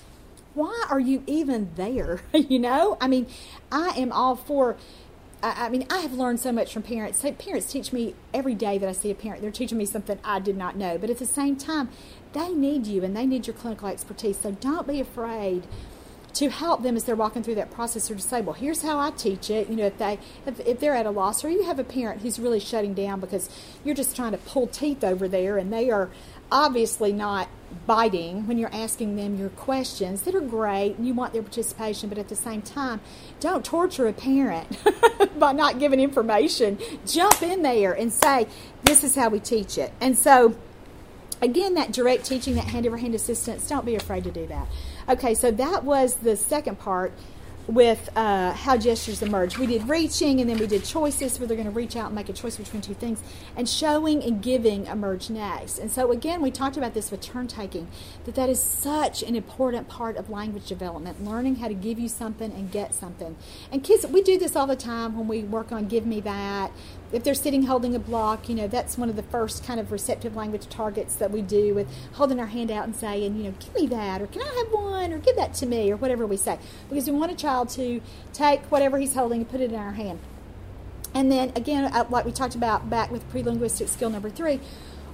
[0.54, 2.22] Why are you even there?
[2.34, 2.98] you know?
[3.02, 3.28] I mean,
[3.74, 4.78] I am all for
[5.44, 7.24] I, mean, I have learned so much from parents.
[7.38, 9.42] Parents teach me every day that I see a parent.
[9.42, 10.98] They're teaching me something I did not know.
[10.98, 11.90] But at the same time,
[12.34, 14.40] they need you and they need your clinical expertise.
[14.40, 15.68] So don't be afraid
[16.34, 19.00] to help them as they're walking through that process or to say, well, here's how
[19.00, 19.70] I teach it.
[19.70, 22.22] You know, if they if, if they're at a loss or you have a parent
[22.22, 23.50] who's really shutting down because
[23.84, 26.12] you're just trying to pull teeth over there and they are
[26.52, 27.50] obviously not
[27.86, 32.10] biting when you're asking them your questions that are great and you want their participation,
[32.10, 33.00] but at the same time,
[33.40, 34.78] don't torture a parent
[35.40, 36.78] by not giving information.
[37.06, 38.48] Jump in there and say,
[38.84, 39.94] This is how we teach it.
[40.00, 40.56] And so,
[41.42, 44.68] again, that direct teaching, that hand over hand assistance, don't be afraid to do that.
[45.10, 47.14] Okay, so that was the second part
[47.68, 49.58] with uh, how gestures emerge.
[49.58, 52.16] We did reaching and then we did choices where they're going to reach out and
[52.16, 53.22] make a choice between two things.
[53.56, 55.78] And showing and giving emerge next.
[55.78, 57.88] And so, again, we talked about this with turn taking,
[58.26, 62.08] that that is such an important part of language development, learning how to give you
[62.08, 63.36] something and get something.
[63.72, 66.72] And kids, we do this all the time when we work on Give Me That.
[67.12, 69.92] If they're sitting holding a block, you know, that's one of the first kind of
[69.92, 73.54] receptive language targets that we do with holding our hand out and saying, you know,
[73.60, 76.26] give me that, or can I have one, or give that to me, or whatever
[76.26, 76.60] we say.
[76.90, 78.02] Because we want a child to
[78.34, 80.20] take whatever he's holding and put it in our hand.
[81.14, 84.60] And then again, uh, like we talked about back with pre-linguistic skill number three,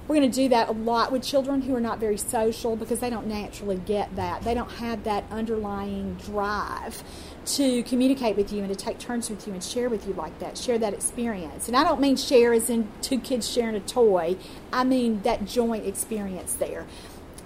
[0.06, 3.00] we're going to do that a lot with children who are not very social because
[3.00, 4.42] they don't naturally get that.
[4.42, 7.02] They don't have that underlying drive
[7.46, 10.38] to communicate with you and to take turns with you and share with you like
[10.40, 11.68] that, share that experience.
[11.68, 14.36] And I don't mean share as in two kids sharing a toy,
[14.72, 16.86] I mean that joint experience there.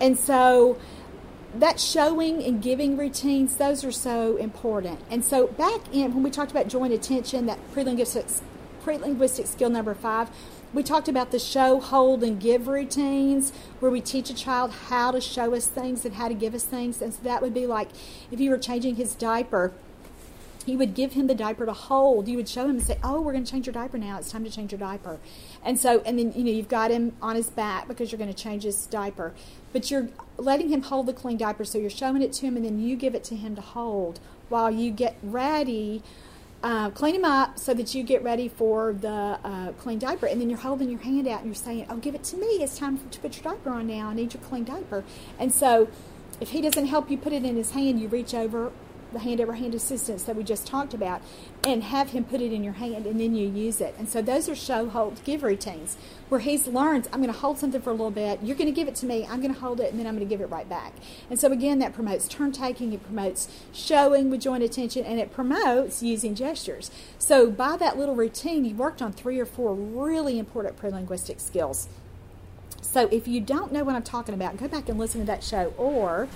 [0.00, 0.78] And so
[1.54, 5.00] that showing and giving routines, those are so important.
[5.10, 8.26] And so back in when we talked about joint attention, that pre-linguistic,
[8.82, 10.30] pre-linguistic skill number five,
[10.72, 15.10] we talked about the show, hold, and give routines where we teach a child how
[15.10, 17.00] to show us things and how to give us things.
[17.00, 17.88] And so that would be like
[18.30, 19.72] if you were changing his diaper
[20.68, 22.28] you would give him the diaper to hold.
[22.28, 24.18] You would show him and say, "Oh, we're going to change your diaper now.
[24.18, 25.18] It's time to change your diaper."
[25.64, 28.32] And so, and then you know you've got him on his back because you're going
[28.32, 29.32] to change his diaper,
[29.72, 31.64] but you're letting him hold the clean diaper.
[31.64, 34.20] So you're showing it to him, and then you give it to him to hold
[34.48, 36.02] while you get ready.
[36.60, 40.26] Uh, clean him up so that you get ready for the uh, clean diaper.
[40.26, 42.46] And then you're holding your hand out and you're saying, Oh, give it to me.
[42.46, 44.08] It's time to put your diaper on now.
[44.08, 45.04] I need your clean diaper.
[45.38, 45.88] And so
[46.40, 48.72] if he doesn't help you put it in his hand, you reach over
[49.12, 51.22] the hand over hand assistance that we just talked about
[51.64, 53.94] and have him put it in your hand and then you use it.
[53.98, 55.96] And so those are show, hold, give routines
[56.28, 58.72] where he learns, I'm going to hold something for a little bit, you're going to
[58.72, 60.40] give it to me, I'm going to hold it, and then I'm going to give
[60.40, 60.92] it right back.
[61.30, 65.32] And so again, that promotes turn taking, it promotes showing with joint attention, and it
[65.32, 66.90] promotes using gestures.
[67.18, 71.88] So by that little routine, you worked on three or four really important pre-linguistic skills.
[72.80, 75.44] So if you don't know what I'm talking about, go back and listen to that
[75.44, 75.74] show.
[75.76, 76.28] Or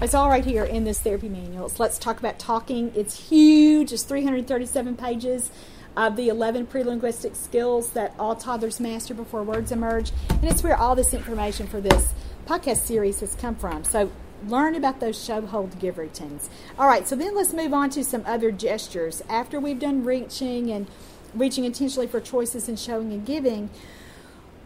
[0.00, 1.68] it's all right here in this therapy manual.
[1.68, 2.92] So let's talk about talking.
[2.94, 3.92] It's huge.
[3.92, 5.50] It's 337 pages
[5.96, 10.12] of the 11 pre-linguistic skills that all toddlers master before words emerge.
[10.30, 12.14] And it's where all this information for this
[12.46, 13.82] podcast series has come from.
[13.84, 14.12] So
[14.46, 16.48] learn about those show, hold, give routines.
[16.78, 19.22] All right, so then let's move on to some other gestures.
[19.28, 20.86] After we've done reaching and
[21.34, 23.70] reaching intentionally for choices and showing and giving,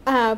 [0.05, 0.35] uh,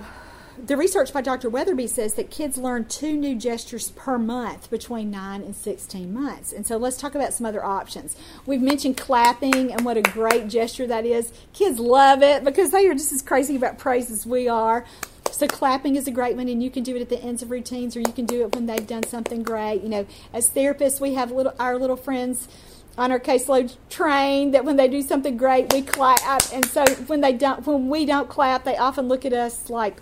[0.64, 1.49] the research by Dr.
[1.49, 6.53] Wetherby says that kids learn two new gestures per month between 9 and 16 months.
[6.53, 8.16] And so let's talk about some other options.
[8.45, 11.34] We've mentioned clapping and what a great gesture that is.
[11.53, 14.86] Kids love it because they are just as crazy about praise as we are.
[15.32, 17.51] So clapping is a great one, and you can do it at the ends of
[17.51, 19.82] routines, or you can do it when they've done something great.
[19.82, 22.47] You know, as therapists, we have little our little friends
[22.97, 26.41] on our caseload train that when they do something great, we clap.
[26.53, 29.97] And so when they don't, when we don't clap, they often look at us like,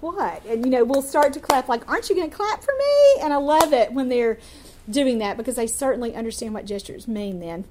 [0.00, 2.74] "What?" And you know, we'll start to clap like, "Aren't you going to clap for
[2.78, 4.38] me?" And I love it when they're
[4.88, 7.64] doing that because they certainly understand what gestures mean then.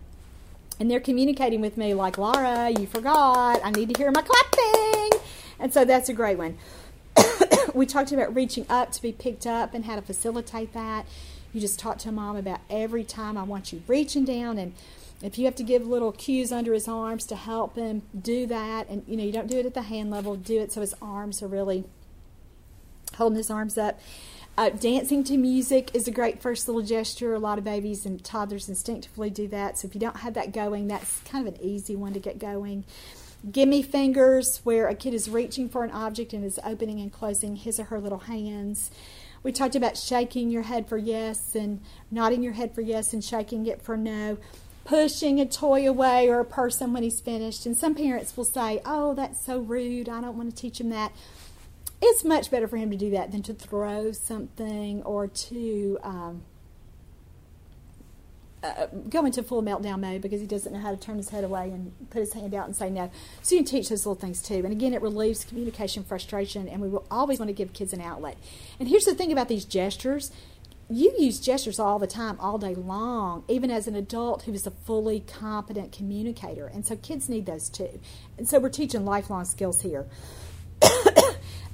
[0.79, 3.59] And they're communicating with me like, "Laura, you forgot.
[3.63, 5.19] I need to hear my clapping."
[5.59, 6.57] And so that's a great one.
[7.73, 11.05] we talked about reaching up to be picked up and how to facilitate that.
[11.53, 14.73] You just talk to mom about every time I want you reaching down and
[15.21, 18.87] if you have to give little cues under his arms to help him do that
[18.89, 20.93] and you know you don't do it at the hand level do it so his
[21.01, 21.85] arms are really
[23.15, 23.99] holding his arms up
[24.57, 28.23] uh, dancing to music is a great first little gesture a lot of babies and
[28.23, 31.61] toddlers instinctively do that so if you don't have that going that's kind of an
[31.61, 32.83] easy one to get going
[33.51, 37.55] gimme fingers where a kid is reaching for an object and is opening and closing
[37.55, 38.91] his or her little hands
[39.43, 41.81] we talked about shaking your head for yes and
[42.11, 44.37] nodding your head for yes and shaking it for no.
[44.83, 47.65] Pushing a toy away or a person when he's finished.
[47.65, 50.09] And some parents will say, Oh, that's so rude.
[50.09, 51.11] I don't want to teach him that.
[52.01, 56.43] It's much better for him to do that than to throw something or to um,
[58.63, 61.43] uh, go into full meltdown mode because he doesn't know how to turn his head
[61.43, 63.09] away and put his hand out and say no.
[63.41, 64.55] So you can teach those little things too.
[64.55, 68.01] And again, it relieves communication frustration, and we will always want to give kids an
[68.01, 68.37] outlet.
[68.79, 70.31] And here's the thing about these gestures
[70.89, 74.65] you use gestures all the time, all day long, even as an adult who is
[74.65, 76.67] a fully competent communicator.
[76.67, 77.99] And so kids need those too.
[78.37, 80.07] And so we're teaching lifelong skills here.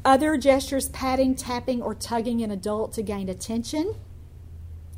[0.06, 3.96] Other gestures, patting, tapping, or tugging an adult to gain attention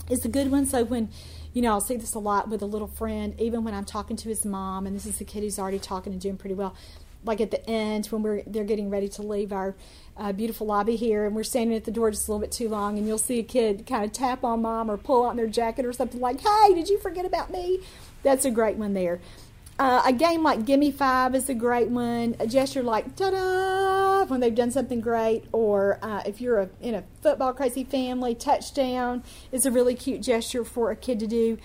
[0.10, 0.66] is a good one.
[0.66, 1.10] So when
[1.56, 4.18] you know, I'll see this a lot with a little friend, even when I'm talking
[4.18, 6.76] to his mom, and this is the kid who's already talking and doing pretty well.
[7.24, 9.74] Like at the end, when we're they're getting ready to leave our
[10.18, 12.68] uh, beautiful lobby here, and we're standing at the door just a little bit too
[12.68, 15.48] long, and you'll see a kid kind of tap on mom or pull on their
[15.48, 17.80] jacket or something like, "Hey, did you forget about me?"
[18.22, 19.22] That's a great one there.
[19.78, 22.36] Uh, a game like Gimme Five is a great one.
[22.40, 26.70] A gesture like ta da when they've done something great, or uh, if you're a,
[26.80, 29.22] in a football crazy family, touchdown
[29.52, 31.58] is a really cute gesture for a kid to do.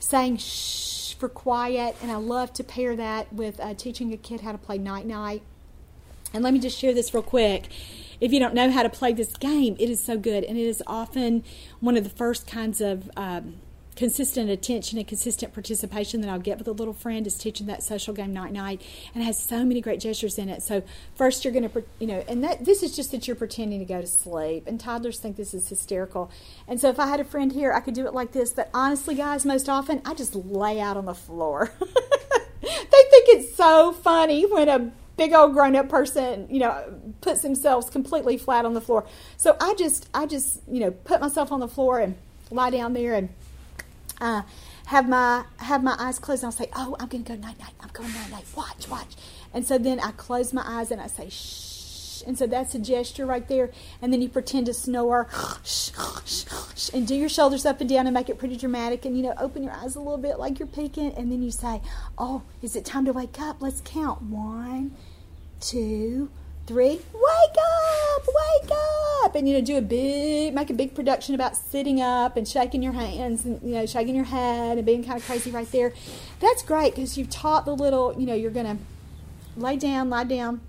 [0.00, 4.40] Saying shh for quiet, and I love to pair that with uh, teaching a kid
[4.40, 5.42] how to play night night.
[6.32, 7.68] And let me just share this real quick.
[8.20, 10.66] If you don't know how to play this game, it is so good, and it
[10.66, 11.44] is often
[11.78, 13.60] one of the first kinds of um,
[13.96, 17.82] consistent attention and consistent participation that I'll get with a little friend is teaching that
[17.82, 18.82] social game night night
[19.14, 20.62] and has so many great gestures in it.
[20.62, 20.82] So
[21.14, 23.84] first you're going to you know and that this is just that you're pretending to
[23.84, 26.30] go to sleep and toddlers think this is hysterical.
[26.66, 28.70] And so if I had a friend here I could do it like this, but
[28.74, 31.70] honestly guys most often I just lay out on the floor.
[31.80, 37.42] they think it's so funny when a big old grown up person, you know, puts
[37.42, 39.06] themselves completely flat on the floor.
[39.36, 42.16] So I just I just, you know, put myself on the floor and
[42.50, 43.28] lie down there and
[44.20, 44.42] uh,
[44.86, 47.58] have my have my eyes closed and I'll say, "Oh, I'm going to go night
[47.58, 47.74] night.
[47.80, 48.44] I'm going night night.
[48.56, 49.14] Watch, watch."
[49.52, 52.78] And so then I close my eyes and I say, "Shh." And so that's a
[52.78, 53.70] gesture right there.
[54.00, 55.28] And then you pretend to snore,
[55.64, 55.90] shh,
[56.24, 56.44] shh,
[56.74, 59.04] shh, and do your shoulders up and down and make it pretty dramatic.
[59.04, 61.12] And you know, open your eyes a little bit like you're peeking.
[61.14, 61.82] And then you say,
[62.16, 63.60] "Oh, is it time to wake up?
[63.60, 64.22] Let's count.
[64.22, 64.92] one,
[65.60, 66.30] two,
[66.66, 67.00] three.
[67.12, 69.03] wake up, wake up,
[69.34, 72.82] and you know, do a big, make a big production about sitting up and shaking
[72.82, 75.92] your hands and you know, shaking your head and being kind of crazy right there.
[76.40, 78.76] That's great because you've taught the little, you know, you're to
[79.56, 80.60] lay down, lie down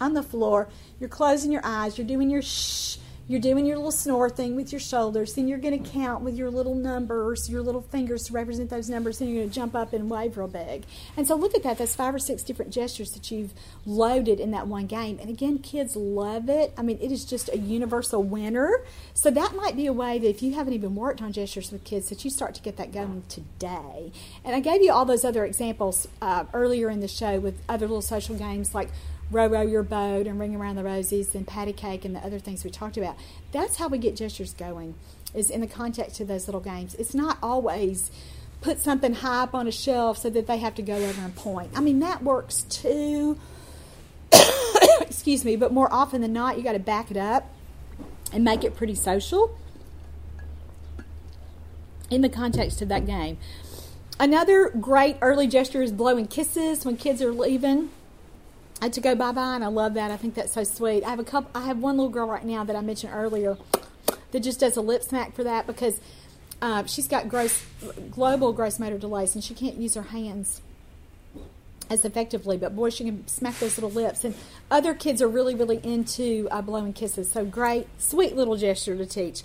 [0.00, 0.68] on the floor.
[0.98, 1.98] You're closing your eyes.
[1.98, 2.96] You're doing your shh
[3.28, 5.34] you're doing your little snore thing with your shoulders.
[5.34, 8.88] Then you're going to count with your little numbers, your little fingers to represent those
[8.88, 9.18] numbers.
[9.18, 10.84] Then you're going to jump up and wave real big.
[11.16, 11.78] And so look at that.
[11.78, 13.52] That's five or six different gestures that you've
[13.84, 15.18] loaded in that one game.
[15.20, 16.72] And again, kids love it.
[16.76, 18.84] I mean, it is just a universal winner.
[19.14, 21.82] So that might be a way that if you haven't even worked on gestures with
[21.82, 24.12] kids, that you start to get that going today.
[24.44, 27.86] And I gave you all those other examples uh, earlier in the show with other
[27.86, 28.90] little social games like
[29.30, 32.38] row row your boat and ring around the rosies and patty cake and the other
[32.38, 33.16] things we talked about.
[33.52, 34.94] That's how we get gestures going
[35.34, 36.94] is in the context of those little games.
[36.94, 38.10] It's not always
[38.60, 41.34] put something high up on a shelf so that they have to go over and
[41.34, 41.70] point.
[41.74, 43.38] I mean that works too.
[45.00, 47.50] Excuse me but more often than not you got to back it up
[48.32, 49.56] and make it pretty social
[52.10, 53.38] in the context of that game.
[54.18, 57.90] Another great early gesture is blowing kisses when kids are leaving
[58.82, 60.10] uh, to go bye bye, and I love that.
[60.10, 61.04] I think that's so sweet.
[61.04, 61.50] I have a couple.
[61.54, 63.56] I have one little girl right now that I mentioned earlier
[64.32, 66.00] that just does a lip smack for that because
[66.60, 67.64] uh, she's got gross
[68.10, 70.60] global gross motor delays and she can't use her hands
[71.88, 72.56] as effectively.
[72.58, 74.24] But boy, she can smack those little lips.
[74.24, 74.34] And
[74.70, 77.30] other kids are really really into uh, blowing kisses.
[77.30, 79.42] So great, sweet little gesture to teach.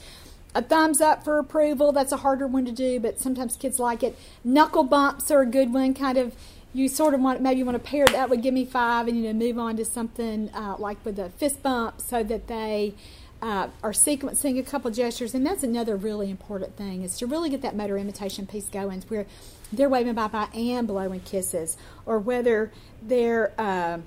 [0.54, 1.92] a thumbs up for approval.
[1.92, 4.18] That's a harder one to do, but sometimes kids like it.
[4.44, 5.94] Knuckle bumps are a good one.
[5.94, 6.36] Kind of,
[6.74, 9.18] you sort of want maybe you want to pair that would give me five, and
[9.18, 12.94] you know move on to something uh, like with a fist bump, so that they
[13.42, 15.34] uh, are sequencing a couple gestures.
[15.34, 19.02] And that's another really important thing is to really get that motor imitation piece going,
[19.10, 19.26] where
[19.74, 24.00] they're waving bye bye and blowing kisses, or whether they're uh,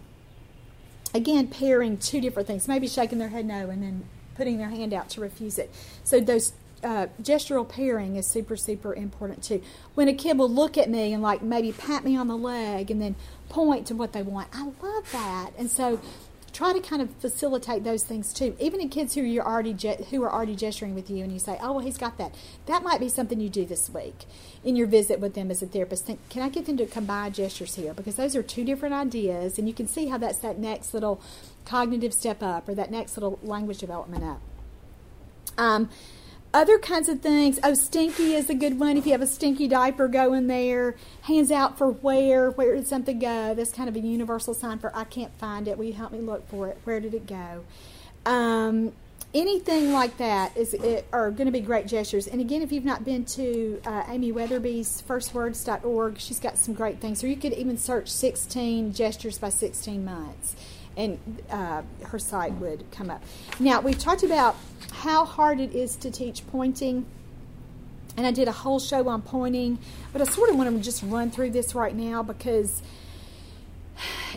[1.13, 4.05] again pairing two different things, maybe shaking their head no and then
[4.37, 5.73] putting their hand out to refuse it.
[6.03, 6.53] So those
[6.85, 9.63] uh, gestural pairing is super super important too.
[9.95, 12.91] When a kid will look at me and like maybe pat me on the leg
[12.91, 13.17] and then
[13.49, 15.51] point to what they want, I love that.
[15.59, 16.01] And so
[16.55, 18.57] try to kind of facilitate those things too.
[18.61, 21.39] Even in kids who you're already ge- who are already gesturing with you, and you
[21.39, 22.35] say, "Oh, well, he's got that."
[22.67, 24.25] That might be something you do this week
[24.63, 26.07] in your visit with them as a therapist.
[26.07, 27.93] Think, can I get them to combine gestures here?
[27.93, 31.21] Because those are two different ideas, and you can see how that's that next little
[31.65, 34.41] cognitive step up or that next little language development up.
[35.59, 35.91] Um,
[36.55, 37.59] other kinds of things.
[37.63, 38.97] Oh, stinky is a good one.
[38.97, 42.51] If you have a stinky diaper going there, hands out for where.
[42.51, 43.55] Where did something go?
[43.55, 45.77] That's kind of a universal sign for I can't find it.
[45.77, 46.79] Will you help me look for it?
[46.85, 47.65] Where did it go?
[48.25, 48.93] Um,
[49.35, 52.29] anything like that is it, are going to be great gestures.
[52.29, 57.01] And again, if you've not been to uh, Amy Wetherby's firstwords.org, she's got some great
[57.01, 57.25] things.
[57.25, 60.55] Or you could even search 16 gestures by 16 months
[60.97, 63.23] and uh, her site would come up.
[63.59, 64.57] Now, we've talked about
[64.95, 67.07] how hard it is to teach pointing,
[68.17, 69.79] and I did a whole show on pointing,
[70.13, 72.83] but I sort of want to just run through this right now because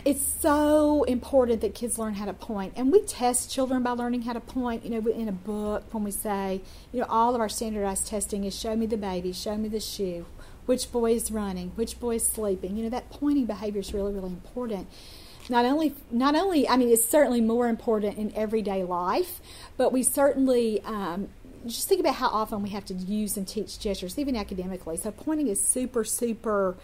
[0.04, 2.72] it's so important that kids learn how to point.
[2.76, 6.04] and we test children by learning how to point you know in a book when
[6.04, 6.60] we say
[6.92, 9.80] you know all of our standardized testing is show me the baby show me the
[9.80, 10.24] shoe
[10.66, 12.76] which boy is running which boy is sleeping.
[12.76, 14.86] You know that pointing behavior is really really important
[15.48, 19.40] not only not only I mean it's certainly more important in everyday life,
[19.76, 21.28] but we certainly um,
[21.66, 24.96] just think about how often we have to use and teach gestures, even academically.
[24.96, 26.76] So pointing is super super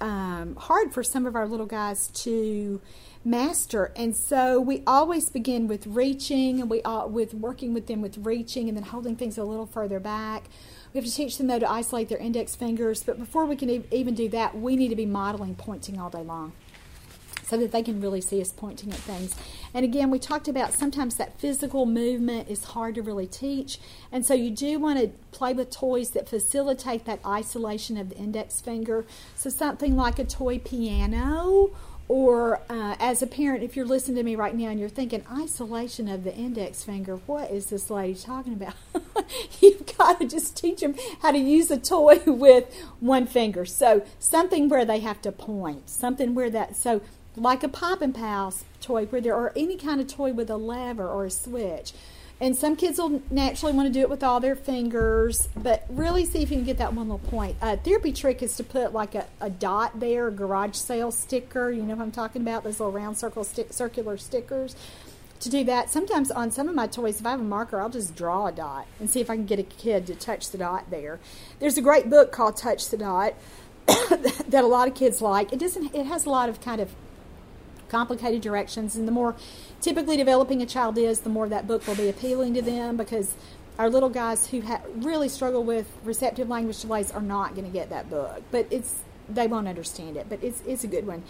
[0.00, 2.80] um, hard for some of our little guys to
[3.24, 8.02] master, and so we always begin with reaching, and we uh, with working with them
[8.02, 10.44] with reaching, and then holding things a little further back.
[10.92, 13.84] We have to teach them though to isolate their index fingers, but before we can
[13.92, 16.52] even do that, we need to be modeling pointing all day long
[17.44, 19.34] so that they can really see us pointing at things.
[19.72, 23.78] And again, we talked about sometimes that physical movement is hard to really teach.
[24.10, 28.16] And so you do want to play with toys that facilitate that isolation of the
[28.16, 29.04] index finger.
[29.34, 31.72] So something like a toy piano
[32.06, 35.24] or uh, as a parent, if you're listening to me right now and you're thinking,
[35.32, 38.74] isolation of the index finger, what is this lady talking about?
[39.60, 43.64] You've got to just teach them how to use a toy with one finger.
[43.64, 47.00] So, something where they have to point, something where that, so
[47.36, 51.08] like a Poppin' Pals toy where there are any kind of toy with a lever
[51.08, 51.92] or a switch.
[52.40, 56.24] And some kids will naturally want to do it with all their fingers, but really
[56.24, 57.56] see if you can get that one little point.
[57.62, 61.70] A therapy trick is to put like a, a dot there, a garage sale sticker.
[61.70, 62.64] You know what I'm talking about?
[62.64, 64.74] Those little round circle stick, circular stickers.
[65.40, 67.90] To do that, sometimes on some of my toys, if I have a marker, I'll
[67.90, 70.58] just draw a dot and see if I can get a kid to touch the
[70.58, 71.20] dot there.
[71.60, 73.34] There's a great book called Touch the Dot
[73.86, 75.52] that a lot of kids like.
[75.52, 75.94] It doesn't.
[75.94, 76.94] It has a lot of kind of
[77.88, 78.96] complicated directions.
[78.96, 79.34] And the more
[79.80, 83.34] typically developing a child is, the more that book will be appealing to them because
[83.78, 87.72] our little guys who ha- really struggle with receptive language delays are not going to
[87.72, 88.42] get that book.
[88.50, 90.26] But it's they won't understand it.
[90.28, 91.22] But it's it's a good one.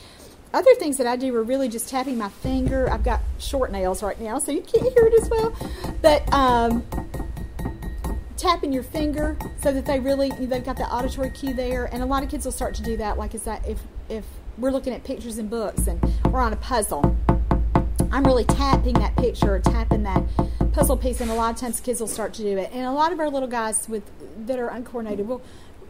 [0.53, 2.89] Other things that I do are really just tapping my finger.
[2.89, 5.53] I've got short nails right now, so you can't hear it as well.
[6.01, 6.85] But um,
[8.37, 11.87] tapping your finger so that they really they've got the auditory cue there.
[11.87, 13.19] And a lot of kids will start to do that.
[13.19, 14.25] Like is that if if
[14.59, 17.17] we're looking at pictures and books and we're on a puzzle.
[18.13, 20.23] I'm really tapping that picture or tapping that
[20.73, 22.71] puzzle piece, and a lot of times kids will start to do it.
[22.73, 24.05] And a lot of our little guys with
[24.47, 25.43] that are uncoordinated will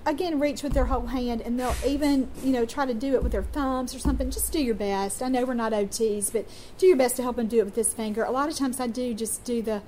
[0.07, 3.23] again reach with their whole hand and they'll even you know try to do it
[3.23, 6.47] with their thumbs or something just do your best i know we're not ots but
[6.77, 8.79] do your best to help them do it with this finger a lot of times
[8.81, 9.81] i do just do the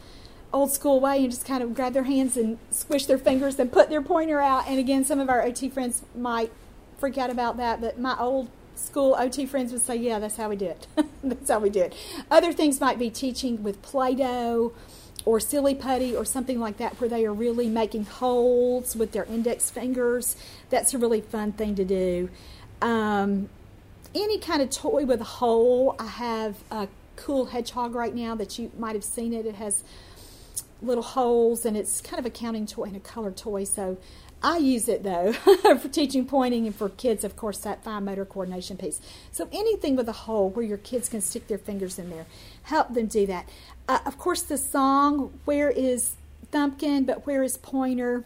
[0.55, 3.71] old school way and just kind of grab their hands and squish their fingers and
[3.71, 6.51] put their pointer out and again some of our ot friends might
[6.97, 8.49] freak out about that but my old
[8.79, 10.87] school OT friends would say, yeah, that's how we do it.
[11.25, 11.95] that's how we do it.
[12.31, 14.73] Other things might be teaching with Play Doh
[15.25, 19.25] or silly putty or something like that where they are really making holes with their
[19.25, 20.37] index fingers.
[20.71, 22.31] That's a really fun thing to do.
[22.81, 23.49] Um,
[24.15, 25.97] any kind of toy with a hole.
[25.99, 29.47] I have a cool hedgehog right now that you might have seen it.
[29.47, 29.83] It has
[30.83, 33.65] little holes and it's kind of a counting toy and a color toy.
[33.65, 33.97] So
[34.43, 35.33] I use it though
[35.79, 39.01] for teaching pointing and for kids, of course, that fine motor coordination piece.
[39.33, 42.27] So anything with a hole where your kids can stick their fingers in there,
[42.65, 43.49] help them do that.
[43.89, 46.17] Uh, of course, the song "Where Is
[46.53, 48.25] Thumbkin, but where is Pointer?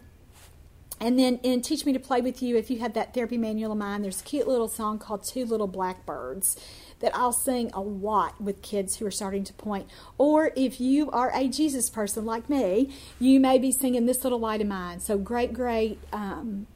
[0.99, 3.71] And then in Teach Me to Play with You, if you have that therapy manual
[3.71, 6.55] of mine, there's a cute little song called Two Little Blackbirds
[7.01, 9.87] that I'll sing a lot with kids who are starting to point.
[10.17, 14.39] Or if you are a Jesus person like me, you may be singing This Little
[14.39, 14.99] Light of Mine.
[14.99, 16.67] So great, great um,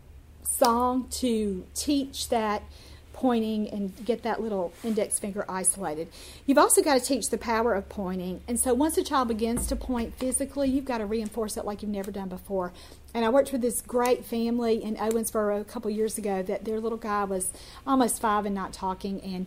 [0.43, 2.63] song to teach that
[3.15, 6.09] pointing and get that little index finger isolated.
[6.45, 8.41] You've also got to teach the power of pointing.
[8.45, 11.81] And so once a child begins to point physically, you've got to reinforce it like
[11.81, 12.73] you've never done before.
[13.13, 16.81] And I worked with this great family in Owensboro a couple years ago that their
[16.81, 17.53] little guy was
[17.87, 19.21] almost five and not talking.
[19.21, 19.45] And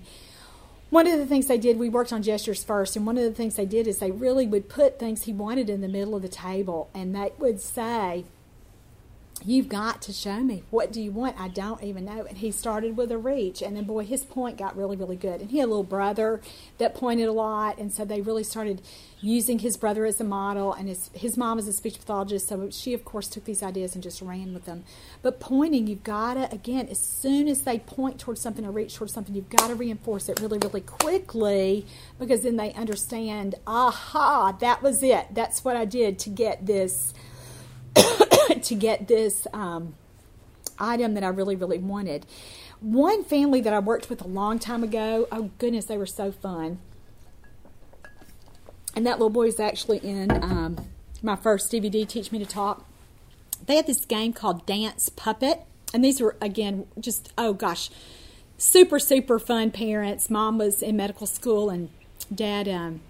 [0.91, 3.34] one of the things they did, we worked on gestures first, and one of the
[3.34, 6.22] things they did is they really would put things he wanted in the middle of
[6.22, 8.24] the table, and they would say,
[9.45, 10.64] You've got to show me.
[10.70, 11.39] What do you want?
[11.39, 12.24] I don't even know.
[12.24, 15.41] And he started with a reach, and then, boy, his point got really, really good.
[15.41, 16.41] And he had a little brother
[16.78, 18.82] that pointed a lot, and so they really started
[19.20, 20.72] using his brother as a model.
[20.72, 23.95] And his, his mom is a speech pathologist, so she, of course, took these ideas
[23.95, 24.82] and just ran with them.
[25.22, 28.97] But pointing, you've got to, again, as soon as they point towards something or reach
[28.97, 31.86] towards something, you've got to reinforce it really, really quickly
[32.18, 35.28] because then they understand, aha, that was it.
[35.32, 37.14] That's what I did to get this
[38.62, 39.94] to get this um,
[40.78, 42.26] item that I really, really wanted.
[42.80, 46.30] One family that I worked with a long time ago, oh goodness, they were so
[46.30, 46.78] fun.
[48.94, 50.88] And that little boy is actually in um,
[51.22, 52.84] my first DVD, Teach Me to Talk.
[53.66, 55.62] They had this game called Dance Puppet.
[55.92, 57.90] And these were, again, just, oh gosh,
[58.57, 60.30] super, super fun parents.
[60.30, 61.90] Mom was in medical school and
[62.34, 63.01] dad um,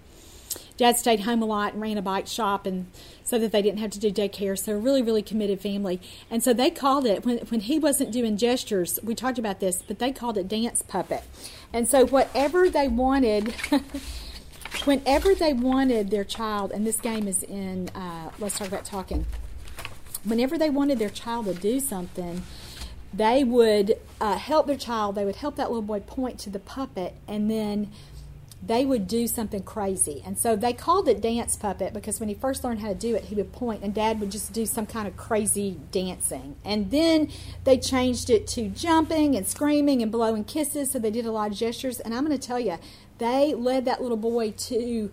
[0.79, 2.87] dad stayed home a lot and ran a bike shop and
[3.21, 4.57] so that they didn't have to do daycare.
[4.57, 5.99] So really really committed family.
[6.31, 9.83] And so they called it when, when he wasn't doing gestures we talked about this
[9.85, 11.23] but they called it dance puppet.
[11.73, 13.53] And so whatever they wanted
[14.85, 19.25] whenever they wanted their child and this game is in uh, let's talk about talking.
[20.23, 22.43] Whenever they wanted their child to do something
[23.13, 25.15] they would uh, help their child.
[25.15, 27.91] They would help that little boy point to the puppet and then
[28.61, 30.21] they would do something crazy.
[30.25, 33.15] And so they called it dance puppet because when he first learned how to do
[33.15, 36.57] it, he would point and dad would just do some kind of crazy dancing.
[36.65, 37.29] And then
[37.63, 40.91] they changed it to jumping and screaming and blowing kisses.
[40.91, 41.99] So they did a lot of gestures.
[42.01, 42.77] And I'm going to tell you,
[43.17, 45.09] they led that little boy to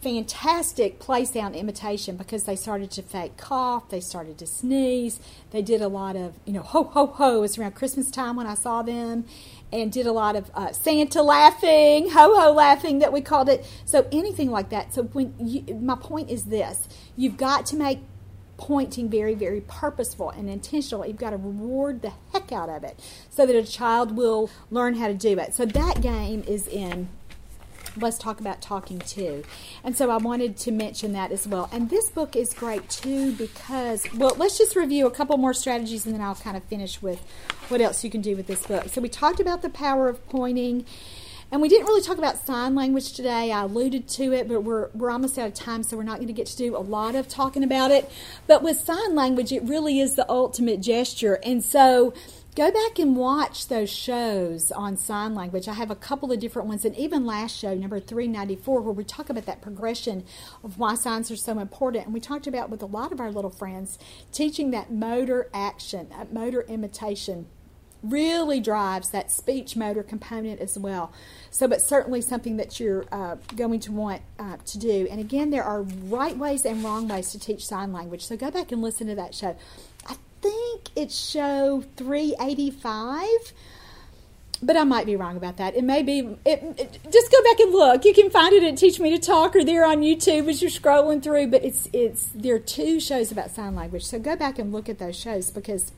[0.00, 5.18] fantastic play sound imitation because they started to fake cough, they started to sneeze,
[5.50, 7.42] they did a lot of, you know, ho, ho, ho.
[7.42, 9.24] It's around Christmas time when I saw them
[9.72, 13.66] and did a lot of uh, Santa laughing, ho ho laughing that we called it.
[13.84, 14.94] So anything like that.
[14.94, 18.00] So when you, my point is this, you've got to make
[18.56, 21.06] pointing very very purposeful and intentional.
[21.06, 23.00] You've got to reward the heck out of it
[23.30, 25.54] so that a child will learn how to do it.
[25.54, 27.08] So that game is in
[28.00, 29.44] let's talk about talking too.
[29.84, 31.68] And so I wanted to mention that as well.
[31.72, 36.06] And this book is great too because, well, let's just review a couple more strategies
[36.06, 37.20] and then I'll kind of finish with
[37.68, 38.88] what else you can do with this book.
[38.88, 40.84] So we talked about the power of pointing.
[41.50, 43.50] And we didn't really talk about sign language today.
[43.50, 46.26] I alluded to it, but we're, we're almost out of time, so we're not going
[46.26, 48.10] to get to do a lot of talking about it.
[48.46, 51.38] But with sign language, it really is the ultimate gesture.
[51.42, 52.12] And so
[52.58, 55.68] go back and watch those shows on sign language.
[55.68, 59.04] I have a couple of different ones, and even last show, number 394, where we
[59.04, 60.24] talk about that progression
[60.64, 62.06] of why signs are so important.
[62.06, 63.96] And we talked about with a lot of our little friends
[64.32, 67.46] teaching that motor action, that motor imitation
[68.02, 71.12] really drives that speech motor component as well.
[71.50, 75.06] So, but certainly something that you're uh, going to want uh, to do.
[75.08, 78.26] And again, there are right ways and wrong ways to teach sign language.
[78.26, 79.56] So go back and listen to that show
[80.40, 83.52] think it's show 385
[84.62, 85.76] but I might be wrong about that.
[85.76, 86.36] It may be.
[86.44, 88.04] It, it, just go back and look.
[88.04, 90.70] You can find it at Teach Me to Talk or there on YouTube as you're
[90.70, 91.48] scrolling through.
[91.48, 94.88] But it's it's there are two shows about sign language, so go back and look
[94.88, 95.92] at those shows because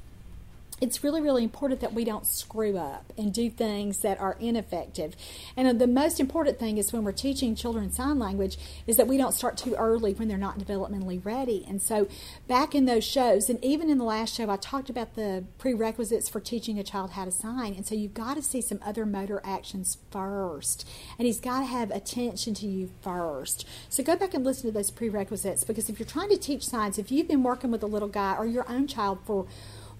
[0.80, 5.14] it's really, really important that we don't screw up and do things that are ineffective.
[5.56, 8.56] And uh, the most important thing is when we're teaching children sign language
[8.86, 11.64] is that we don't start too early when they're not developmentally ready.
[11.68, 12.08] And so,
[12.48, 16.28] back in those shows, and even in the last show, I talked about the prerequisites
[16.28, 17.74] for teaching a child how to sign.
[17.74, 21.66] And so, you've got to see some other motor actions first, and he's got to
[21.66, 23.66] have attention to you first.
[23.90, 26.98] So, go back and listen to those prerequisites because if you're trying to teach signs,
[26.98, 29.46] if you've been working with a little guy or your own child for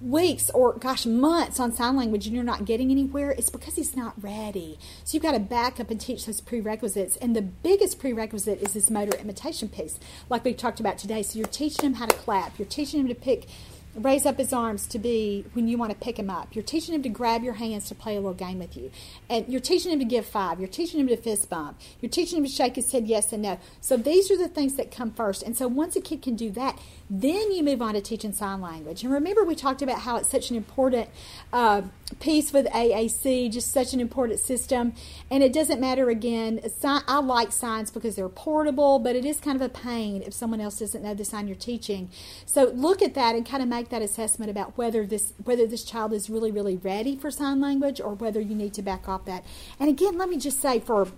[0.00, 3.94] weeks or gosh months on sign language and you're not getting anywhere it's because he's
[3.94, 7.98] not ready so you've got to back up and teach those prerequisites and the biggest
[7.98, 11.94] prerequisite is this motor imitation piece like we talked about today so you're teaching him
[11.94, 13.46] how to clap you're teaching him to pick
[13.94, 16.54] raise up his arms to be when you want to pick him up.
[16.54, 18.90] You're teaching him to grab your hands to play a little game with you.
[19.28, 20.58] And you're teaching him to give five.
[20.60, 21.78] You're teaching him to fist bump.
[22.00, 23.58] You're teaching him to shake his head yes and no.
[23.80, 25.42] So these are the things that come first.
[25.42, 26.78] And so once a kid can do that,
[27.10, 29.02] then you move on to teaching sign language.
[29.02, 31.08] And remember, we talked about how it's such an important
[31.52, 31.82] uh,
[32.20, 34.94] piece with AAC, just such an important system.
[35.28, 36.60] And it doesn't matter again.
[36.84, 40.60] I like signs because they're portable, but it is kind of a pain if someone
[40.60, 42.10] else doesn't know the sign you're teaching.
[42.46, 45.82] So look at that and kind of make that assessment about whether this whether this
[45.82, 49.24] child is really really ready for sign language or whether you need to back off
[49.24, 49.44] that.
[49.80, 51.08] And again, let me just say for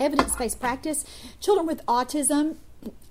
[0.00, 1.04] evidence-based practice,
[1.40, 2.56] children with autism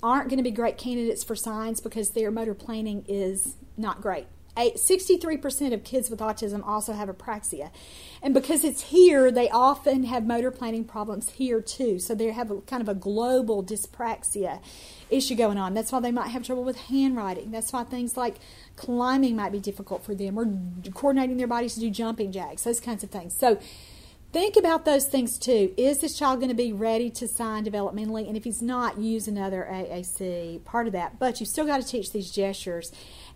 [0.03, 4.27] aren't going to be great candidates for signs because their motor planning is not great.
[4.57, 7.71] 63% of kids with autism also have apraxia.
[8.21, 11.99] And because it's here, they often have motor planning problems here too.
[11.99, 14.59] So they have a kind of a global dyspraxia
[15.09, 15.73] issue going on.
[15.73, 17.51] That's why they might have trouble with handwriting.
[17.51, 18.37] That's why things like
[18.75, 20.45] climbing might be difficult for them or
[20.91, 23.33] coordinating their bodies to do jumping jacks, those kinds of things.
[23.33, 23.57] So
[24.31, 25.73] Think about those things too.
[25.75, 28.27] Is this child going to be ready to sign developmentally?
[28.27, 31.19] And if he's not, use another AAC part of that.
[31.19, 32.93] But you've still got to teach these gestures.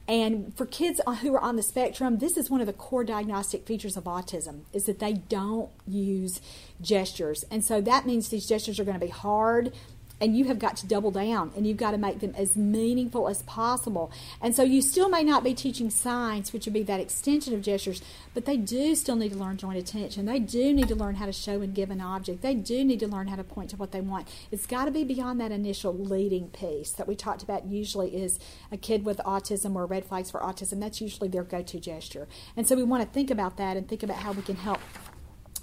[0.07, 3.65] And for kids who are on the spectrum, this is one of the core diagnostic
[3.65, 6.39] features of autism is that they don't use
[6.79, 7.43] gestures.
[7.51, 9.73] And so that means these gestures are going to be hard
[10.19, 13.27] and you have got to double down and you've got to make them as meaningful
[13.27, 14.11] as possible.
[14.41, 17.61] And so you still may not be teaching signs, which would be that extension of
[17.61, 18.01] gestures,
[18.33, 20.25] but they do still need to learn joint attention.
[20.25, 22.41] They do need to learn how to show and give an object.
[22.41, 24.27] They do need to learn how to point to what they want.
[24.51, 28.39] It's got to be beyond that initial leading piece that we talked about usually is
[28.71, 30.79] a kid with autism or red flags for autism.
[30.79, 32.27] That's usually their go-to gesture.
[32.55, 34.79] And so we want to think about that and think about how we can help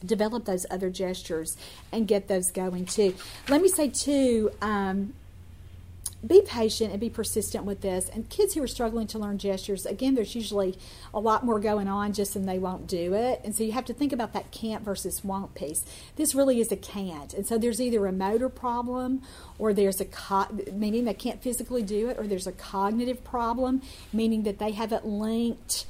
[0.06, 1.56] develop those other gestures
[1.90, 3.14] and get those going too.
[3.48, 5.14] Let me say too, um,
[6.24, 8.08] be patient and be persistent with this.
[8.08, 10.78] And kids who are struggling to learn gestures, again, there's usually
[11.12, 13.40] a lot more going on just than they won't do it.
[13.42, 15.84] And so you have to think about that can't versus won't piece.
[16.14, 17.34] This really is a can't.
[17.34, 19.22] And so there's either a motor problem
[19.58, 23.82] or there's a, co- meaning they can't physically do it, or there's a cognitive problem,
[24.12, 25.86] meaning that they haven't linked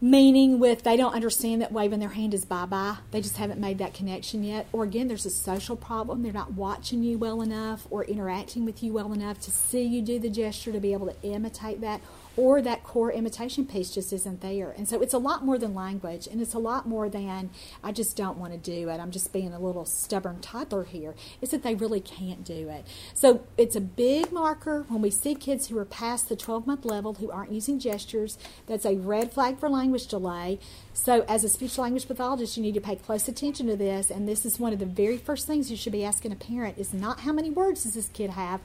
[0.00, 2.96] meaning with they don't understand that waving their hand is bye bye.
[3.10, 4.66] They just haven't made that connection yet.
[4.72, 6.22] Or again, there's a social problem.
[6.22, 10.02] They're not watching you well enough or interacting with you well enough to see you
[10.02, 12.00] do the gesture to be able to imitate that
[12.36, 14.70] or that core imitation piece just isn't there.
[14.70, 17.50] And so it's a lot more than language, and it's a lot more than
[17.82, 19.00] I just don't want to do it.
[19.00, 21.14] I'm just being a little stubborn toddler here.
[21.40, 22.86] It's that they really can't do it.
[23.14, 26.84] So it's a big marker when we see kids who are past the 12 month
[26.84, 28.38] level who aren't using gestures.
[28.66, 30.58] That's a red flag for language delay.
[30.92, 34.10] So, as a speech language pathologist, you need to pay close attention to this.
[34.10, 36.78] And this is one of the very first things you should be asking a parent:
[36.78, 38.60] is not how many words does this kid have,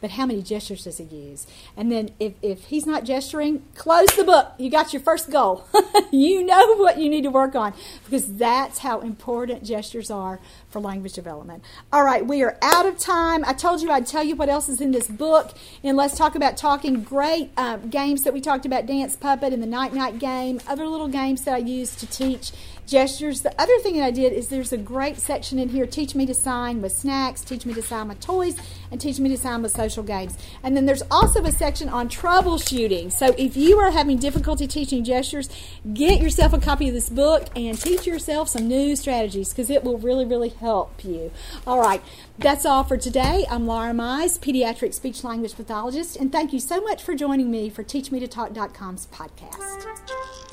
[0.00, 1.46] but how many gestures does he use?
[1.76, 4.52] And then if, if he's not gesturing, close the book.
[4.58, 5.66] You got your first goal.
[6.12, 7.74] you know what you need to work on
[8.04, 10.40] because that's how important gestures are
[10.70, 11.62] for language development.
[11.92, 13.44] All right, we are out of time.
[13.44, 15.52] I told you I'd tell you what else is in this book.
[15.82, 19.62] And let's talk about talking great um, games that we talked about dance puppet and
[19.62, 22.52] the night night game, other little games that I use to teach
[22.88, 23.42] gestures.
[23.42, 26.26] The other thing that I did is there's a great section in here teach me
[26.26, 28.56] to sign with snacks, teach me to sign with toys,
[28.90, 30.36] and teach me to sign with social games.
[30.62, 33.12] And then there's also a section on troubleshooting.
[33.12, 35.50] So if you are having difficulty teaching gestures,
[35.92, 39.84] get yourself a copy of this book and teach yourself some new strategies because it
[39.84, 41.30] will really, really help you.
[41.66, 42.02] All right,
[42.38, 43.44] that's all for today.
[43.50, 47.68] I'm Laura Mize, pediatric speech language pathologist, and thank you so much for joining me
[47.68, 50.47] for TeachMeToTalk.com's podcast.